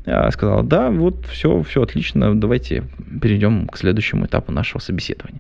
а, 0.06 0.30
сказала, 0.32 0.62
да, 0.62 0.89
вот 0.89 1.25
все, 1.27 1.63
все 1.63 1.82
отлично, 1.82 2.38
давайте 2.38 2.84
перейдем 3.21 3.67
к 3.67 3.77
следующему 3.77 4.25
этапу 4.25 4.51
нашего 4.51 4.82
собеседования. 4.82 5.39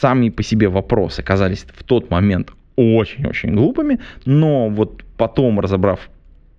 Сами 0.00 0.30
по 0.30 0.42
себе 0.42 0.68
вопросы 0.68 1.20
оказались 1.20 1.66
в 1.76 1.84
тот 1.84 2.10
момент 2.10 2.52
очень-очень 2.76 3.54
глупыми, 3.54 4.00
но 4.24 4.68
вот 4.68 5.02
потом, 5.16 5.60
разобрав 5.60 6.10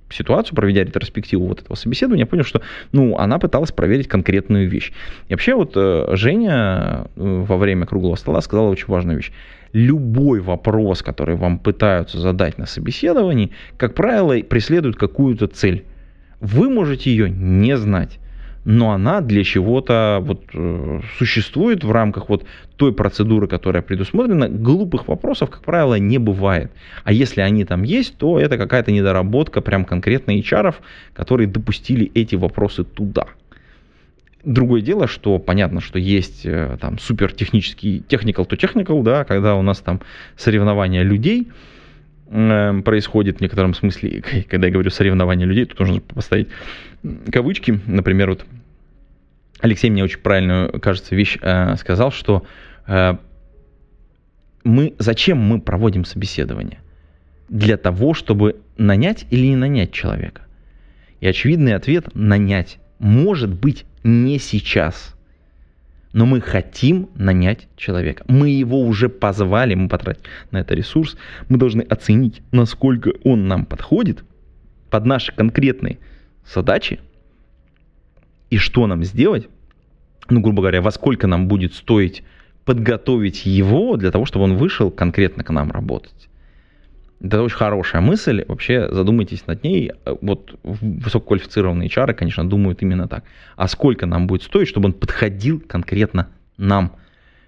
ситуацию, 0.09 0.55
проведя 0.55 0.83
ретроспективу 0.83 1.47
вот 1.47 1.61
этого 1.61 1.75
собеседования, 1.75 2.23
я 2.23 2.27
понял, 2.27 2.43
что 2.43 2.61
ну, 2.91 3.17
она 3.17 3.39
пыталась 3.39 3.71
проверить 3.71 4.07
конкретную 4.07 4.69
вещь. 4.69 4.91
И 5.27 5.33
вообще 5.33 5.55
вот 5.55 5.73
э, 5.75 6.09
Женя 6.11 7.07
э, 7.15 7.43
во 7.47 7.57
время 7.57 7.85
круглого 7.85 8.15
стола 8.15 8.41
сказала 8.41 8.69
очень 8.69 8.87
важную 8.87 9.17
вещь. 9.17 9.31
Любой 9.73 10.39
вопрос, 10.39 11.01
который 11.01 11.35
вам 11.35 11.59
пытаются 11.59 12.19
задать 12.19 12.57
на 12.57 12.65
собеседовании, 12.65 13.51
как 13.77 13.93
правило, 13.93 14.37
преследует 14.41 14.95
какую-то 14.95 15.47
цель. 15.47 15.83
Вы 16.39 16.69
можете 16.69 17.09
ее 17.09 17.29
не 17.29 17.75
знать 17.75 18.19
но 18.65 18.91
она 18.91 19.21
для 19.21 19.43
чего-то 19.43 20.19
вот 20.21 20.43
э, 20.53 21.01
существует 21.17 21.83
в 21.83 21.91
рамках 21.91 22.29
вот 22.29 22.45
той 22.77 22.93
процедуры, 22.93 23.47
которая 23.47 23.83
предусмотрена. 23.83 24.49
Глупых 24.49 25.07
вопросов, 25.07 25.51
как 25.51 25.61
правило, 25.61 25.99
не 25.99 26.17
бывает. 26.17 26.71
А 27.03 27.13
если 27.13 27.41
они 27.41 27.63
там 27.63 27.83
есть, 27.83 28.17
то 28.17 28.39
это 28.39 28.57
какая-то 28.57 28.91
недоработка 28.91 29.61
прям 29.61 29.85
конкретно 29.85 30.31
HR, 30.31 30.73
которые 31.13 31.47
допустили 31.47 32.11
эти 32.15 32.35
вопросы 32.35 32.83
туда. 32.83 33.27
Другое 34.43 34.81
дело, 34.81 35.07
что 35.07 35.37
понятно, 35.37 35.79
что 35.79 35.99
есть 35.99 36.45
э, 36.45 36.77
там 36.81 36.97
супер 36.97 37.33
технический 37.33 38.03
technical 38.09 38.47
to 38.47 38.57
technical, 38.57 39.03
да, 39.03 39.25
когда 39.25 39.55
у 39.55 39.61
нас 39.61 39.79
там 39.79 40.01
соревнования 40.37 41.03
людей, 41.03 41.47
происходит 42.27 43.37
в 43.37 43.41
некотором 43.41 43.73
смысле, 43.73 44.23
когда 44.49 44.67
я 44.67 44.73
говорю 44.73 44.89
соревнования 44.89 45.45
людей, 45.45 45.65
тут 45.65 45.79
нужно 45.79 46.01
поставить 46.01 46.47
кавычки, 47.31 47.79
например, 47.85 48.29
вот 48.31 48.45
Алексей 49.59 49.89
мне 49.89 50.03
очень 50.03 50.19
правильную, 50.19 50.79
кажется, 50.79 51.15
вещь 51.15 51.37
э, 51.41 51.75
сказал, 51.77 52.11
что 52.11 52.45
э, 52.87 53.15
мы, 54.63 54.93
зачем 54.99 55.37
мы 55.37 55.61
проводим 55.61 56.05
собеседование? 56.05 56.79
Для 57.47 57.77
того, 57.77 58.13
чтобы 58.13 58.57
нанять 58.77 59.25
или 59.29 59.47
не 59.47 59.55
нанять 59.55 59.91
человека. 59.91 60.41
И 61.21 61.27
очевидный 61.27 61.75
ответ– 61.75 62.09
нанять. 62.13 62.79
Может 62.99 63.53
быть, 63.53 63.85
не 64.03 64.39
сейчас. 64.39 65.14
Но 66.15 66.25
мы 66.25 66.39
хотим 66.39 67.09
нанять 67.15 67.67
человека. 67.75 68.23
Мы 68.29 68.49
его 68.49 68.79
уже 68.79 69.09
позвали, 69.09 69.75
мы 69.75 69.89
потратили 69.89 70.23
на 70.49 70.59
это 70.61 70.73
ресурс. 70.73 71.17
Мы 71.49 71.57
должны 71.57 71.81
оценить, 71.81 72.41
насколько 72.53 73.11
он 73.25 73.49
нам 73.49 73.65
подходит 73.65 74.23
под 74.89 75.05
наши 75.05 75.33
конкретные 75.35 75.99
задачи 76.47 77.01
и 78.49 78.57
что 78.57 78.87
нам 78.87 79.03
сделать, 79.03 79.49
ну, 80.29 80.39
грубо 80.39 80.61
говоря, 80.61 80.81
во 80.81 80.91
сколько 80.91 81.27
нам 81.27 81.49
будет 81.49 81.73
стоить 81.73 82.23
подготовить 82.63 83.45
его 83.45 83.97
для 83.97 84.09
того, 84.09 84.23
чтобы 84.23 84.45
он 84.45 84.55
вышел 84.55 84.91
конкретно 84.91 85.43
к 85.43 85.49
нам 85.49 85.69
работать. 85.69 86.29
Это 87.25 87.41
очень 87.41 87.57
хорошая 87.57 88.03
мысль. 88.03 88.45
Вообще 88.47 88.87
задумайтесь 88.91 89.47
над 89.47 89.63
ней. 89.63 89.91
Вот 90.21 90.59
высококвалифицированные 90.61 91.89
HR, 91.89 92.13
конечно, 92.13 92.47
думают 92.47 92.83
именно 92.83 93.07
так. 93.07 93.23
А 93.55 93.67
сколько 93.67 94.05
нам 94.05 94.27
будет 94.27 94.43
стоить, 94.43 94.67
чтобы 94.67 94.87
он 94.87 94.93
подходил 94.93 95.59
конкретно 95.59 96.27
нам? 96.57 96.95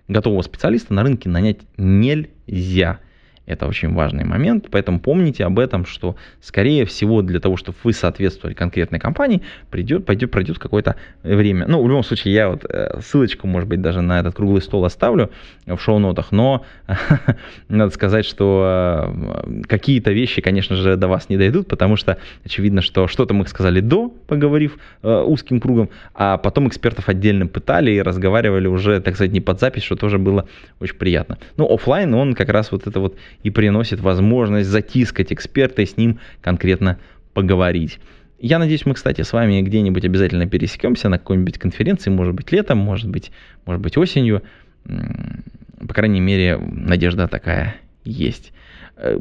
Готового 0.07 0.41
специалиста 0.41 0.95
на 0.95 1.03
рынке 1.03 1.29
нанять 1.29 1.59
нельзя. 1.77 2.99
Это 3.47 3.65
очень 3.65 3.93
важный 3.93 4.25
момент, 4.25 4.67
поэтому 4.69 4.99
помните 4.99 5.45
об 5.45 5.57
этом, 5.57 5.85
что, 5.85 6.17
скорее 6.41 6.85
всего, 6.85 7.21
для 7.21 7.39
того, 7.39 7.55
чтобы 7.55 7.77
вы 7.83 7.93
соответствовали 7.93 8.53
конкретной 8.53 8.99
компании, 8.99 9.41
придет, 9.71 10.05
пойдет, 10.05 10.31
пройдет 10.31 10.59
какое-то 10.59 10.97
время. 11.23 11.65
Ну, 11.65 11.81
в 11.81 11.87
любом 11.87 12.03
случае, 12.03 12.33
я 12.33 12.49
вот 12.49 12.65
э, 12.69 12.99
ссылочку, 13.01 13.47
может 13.47 13.69
быть, 13.69 13.81
даже 13.81 14.01
на 14.01 14.19
этот 14.19 14.35
круглый 14.35 14.61
стол 14.61 14.83
оставлю 14.83 15.31
в 15.65 15.77
шоу-нотах, 15.77 16.33
но 16.33 16.65
надо 17.69 17.89
сказать, 17.93 18.25
что 18.25 19.13
э, 19.47 19.61
какие-то 19.65 20.11
вещи, 20.11 20.41
конечно 20.41 20.75
же, 20.75 20.97
до 20.97 21.07
вас 21.07 21.29
не 21.29 21.37
дойдут, 21.37 21.69
потому 21.69 21.95
что 21.95 22.17
очевидно, 22.43 22.81
что 22.81 23.07
что-то 23.07 23.33
мы 23.33 23.47
сказали 23.47 23.79
до, 23.79 24.09
поговорив 24.09 24.77
э, 25.03 25.23
узким 25.25 25.61
кругом, 25.61 25.89
а 26.13 26.37
потом 26.37 26.67
экспертов 26.67 27.07
отдельно 27.07 27.47
пытали 27.47 27.91
и 27.91 28.01
разговаривали 28.01 28.67
уже, 28.67 28.99
так 28.99 29.15
сказать, 29.15 29.31
не 29.31 29.39
под 29.39 29.61
запись, 29.61 29.83
что 29.83 29.95
тоже 29.95 30.17
было 30.17 30.49
очень 30.81 30.95
приятно. 30.95 31.37
Ну, 31.55 31.73
офлайн 31.73 32.13
он 32.13 32.33
как 32.33 32.49
раз 32.49 32.73
вот 32.73 32.87
это 32.87 32.99
вот 32.99 33.15
и 33.43 33.49
приносит 33.49 33.99
возможность 33.99 34.69
затискать 34.69 35.31
эксперта 35.31 35.81
и 35.81 35.85
с 35.85 35.97
ним 35.97 36.19
конкретно 36.41 36.97
поговорить. 37.33 37.99
Я 38.39 38.59
надеюсь, 38.59 38.85
мы, 38.85 38.93
кстати, 38.93 39.21
с 39.21 39.33
вами 39.33 39.61
где-нибудь 39.61 40.05
обязательно 40.05 40.47
пересекемся 40.47 41.09
на 41.09 41.17
какой-нибудь 41.17 41.57
конференции, 41.57 42.11
может 42.11 42.35
быть, 42.35 42.51
летом, 42.51 42.77
может 42.77 43.09
быть, 43.09 43.31
может 43.65 43.81
быть, 43.81 43.97
осенью. 43.97 44.43
По 44.85 45.93
крайней 45.93 46.19
мере, 46.19 46.57
надежда 46.57 47.27
такая 47.27 47.77
есть. 48.03 48.53
Э, 48.95 49.19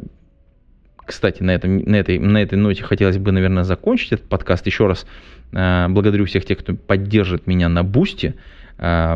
кстати, 1.05 1.41
на, 1.41 1.51
этом, 1.51 1.79
на, 1.79 1.95
этой, 1.95 2.19
на 2.19 2.41
этой 2.41 2.57
ноте 2.57 2.83
хотелось 2.83 3.17
бы, 3.17 3.31
наверное, 3.31 3.63
закончить 3.63 4.13
этот 4.13 4.29
подкаст. 4.29 4.65
Еще 4.67 4.87
раз 4.87 5.07
э, 5.51 5.87
благодарю 5.89 6.25
всех 6.25 6.45
тех, 6.45 6.59
кто 6.59 6.75
поддержит 6.75 7.47
меня 7.47 7.69
на 7.69 7.83
Бусте. 7.83 8.35
Э, 8.77 9.15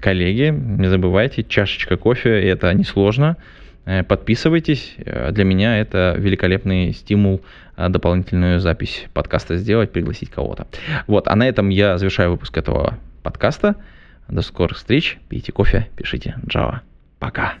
коллеги, 0.00 0.50
не 0.50 0.88
забывайте, 0.88 1.42
чашечка 1.42 1.96
кофе, 1.96 2.30
это 2.30 2.72
несложно. 2.74 3.36
Э, 3.38 3.61
подписывайтесь. 3.84 4.94
Э, 4.98 5.32
для 5.32 5.44
меня 5.44 5.80
это 5.80 6.14
великолепный 6.18 6.92
стимул 6.92 7.42
э, 7.76 7.88
дополнительную 7.88 8.60
запись 8.60 9.06
подкаста 9.12 9.56
сделать, 9.56 9.92
пригласить 9.92 10.30
кого-то. 10.30 10.66
Вот, 11.06 11.28
а 11.28 11.36
на 11.36 11.48
этом 11.48 11.68
я 11.68 11.98
завершаю 11.98 12.32
выпуск 12.32 12.56
этого 12.56 12.98
подкаста. 13.22 13.76
До 14.28 14.42
скорых 14.42 14.78
встреч. 14.78 15.18
Пейте 15.28 15.52
кофе, 15.52 15.88
пишите 15.96 16.36
Java. 16.46 16.80
Пока. 17.18 17.54